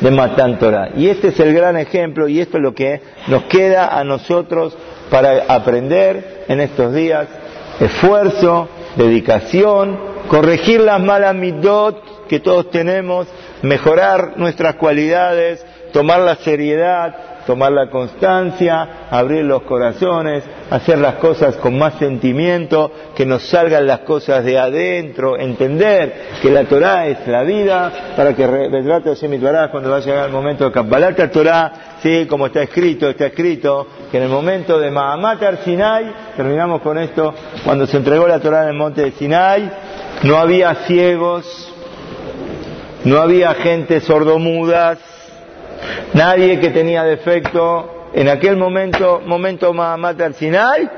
de 0.00 0.10
Matan 0.10 0.58
Torah. 0.58 0.90
Y 0.96 1.08
este 1.08 1.28
es 1.28 1.40
el 1.40 1.54
gran 1.54 1.76
ejemplo 1.76 2.28
y 2.28 2.40
esto 2.40 2.56
es 2.56 2.62
lo 2.62 2.74
que 2.74 3.00
nos 3.28 3.44
queda 3.44 3.88
a 3.88 4.02
nosotros 4.04 4.76
para 5.12 5.44
aprender 5.46 6.46
en 6.48 6.60
estos 6.60 6.94
días. 6.94 7.28
Esfuerzo, 7.78 8.66
dedicación, 8.96 9.98
corregir 10.26 10.80
las 10.80 11.00
malas 11.02 11.34
midot 11.34 12.26
que 12.28 12.40
todos 12.40 12.70
tenemos, 12.70 13.28
mejorar 13.60 14.38
nuestras 14.38 14.76
cualidades, 14.76 15.64
tomar 15.92 16.20
la 16.20 16.36
seriedad, 16.36 17.14
tomar 17.46 17.72
la 17.72 17.88
constancia, 17.88 19.06
abrir 19.10 19.44
los 19.44 19.62
corazones, 19.62 20.44
hacer 20.70 20.98
las 20.98 21.14
cosas 21.14 21.56
con 21.56 21.78
más 21.78 21.94
sentimiento, 21.94 22.90
que 23.14 23.26
nos 23.26 23.42
salgan 23.48 23.86
las 23.86 24.00
cosas 24.00 24.44
de 24.44 24.58
adentro, 24.58 25.38
entender 25.38 26.30
que 26.40 26.50
la 26.50 26.64
Torah 26.64 27.06
es 27.06 27.26
la 27.26 27.42
vida, 27.42 28.14
para 28.16 28.34
que 28.34 28.46
cuando 29.70 29.90
va 29.90 29.96
a 29.96 30.00
llegar 30.00 30.26
el 30.26 30.32
momento 30.32 30.64
de 30.64 30.72
Kabbalat 30.72 31.32
Torah, 31.32 31.72
sí, 32.02 32.26
como 32.28 32.46
está 32.46 32.62
escrito, 32.62 33.08
está 33.08 33.26
escrito, 33.26 33.86
que 34.10 34.18
en 34.18 34.24
el 34.24 34.28
momento 34.28 34.78
de 34.78 34.90
Mahamat 34.90 35.62
Sinai, 35.64 36.12
terminamos 36.36 36.80
con 36.82 36.98
esto, 36.98 37.34
cuando 37.64 37.86
se 37.86 37.96
entregó 37.96 38.26
la 38.26 38.40
Torah 38.40 38.62
en 38.62 38.68
el 38.68 38.74
monte 38.76 39.02
de 39.02 39.12
Sinai, 39.12 39.70
no 40.22 40.36
había 40.36 40.74
ciegos, 40.86 41.72
no 43.04 43.20
había 43.20 43.54
gente 43.54 44.00
sordomudas, 44.00 44.98
Nadie 46.14 46.60
que 46.60 46.70
tenía 46.70 47.04
defecto, 47.04 48.08
en 48.12 48.28
aquel 48.28 48.56
momento, 48.56 49.22
momento 49.24 49.72
Mahamat 49.72 50.20
al 50.20 50.34
Sinai, 50.34 50.88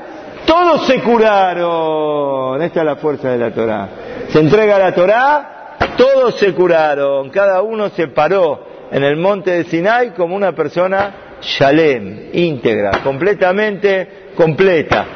todos 0.46 0.86
se 0.86 1.00
curaron. 1.00 2.60
Esta 2.62 2.80
es 2.80 2.86
la 2.86 2.96
fuerza 2.96 3.30
de 3.30 3.38
la 3.38 3.52
Torah. 3.52 3.88
Se 4.28 4.40
entrega 4.40 4.78
la 4.78 4.94
Torah, 4.94 5.76
todos 5.96 6.34
se 6.36 6.52
curaron. 6.52 7.30
Cada 7.30 7.62
uno 7.62 7.88
se 7.90 8.08
paró 8.08 8.66
en 8.90 9.02
el 9.02 9.16
monte 9.16 9.52
de 9.52 9.64
Sinai 9.64 10.14
como 10.14 10.34
una 10.34 10.52
persona 10.52 11.38
shalem, 11.40 12.30
íntegra, 12.32 13.00
completamente 13.02 14.30
completa. 14.36 15.06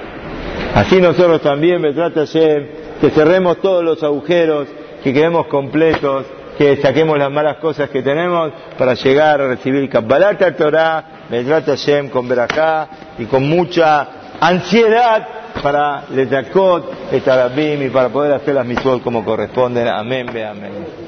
Así 0.74 1.00
nosotros 1.00 1.40
también, 1.40 1.82
trata 1.94 2.24
que 2.26 3.10
cerremos 3.10 3.60
todos 3.60 3.82
los 3.82 4.02
agujeros, 4.02 4.68
que 5.02 5.12
quedemos 5.12 5.46
completos 5.46 6.26
que 6.58 6.76
saquemos 6.78 7.16
las 7.16 7.30
malas 7.30 7.58
cosas 7.58 7.88
que 7.88 8.02
tenemos 8.02 8.52
para 8.76 8.94
llegar 8.94 9.40
a 9.40 9.46
recibir 9.46 9.88
Kabbalat 9.88 10.56
Torah, 10.56 11.04
Medrat 11.30 11.64
Hashem 11.66 12.08
con 12.08 12.28
Berajá 12.28 12.88
y 13.16 13.26
con 13.26 13.48
mucha 13.48 14.08
ansiedad 14.40 15.26
para 15.62 16.02
Letakot, 16.10 17.12
Etarabim 17.12 17.82
y 17.82 17.90
para 17.90 18.08
poder 18.08 18.32
hacer 18.32 18.56
las 18.56 18.66
mitzvot 18.66 19.02
como 19.02 19.24
corresponden. 19.24 19.86
Amén, 19.86 20.26
ve 20.32 20.44
amén. 20.44 21.07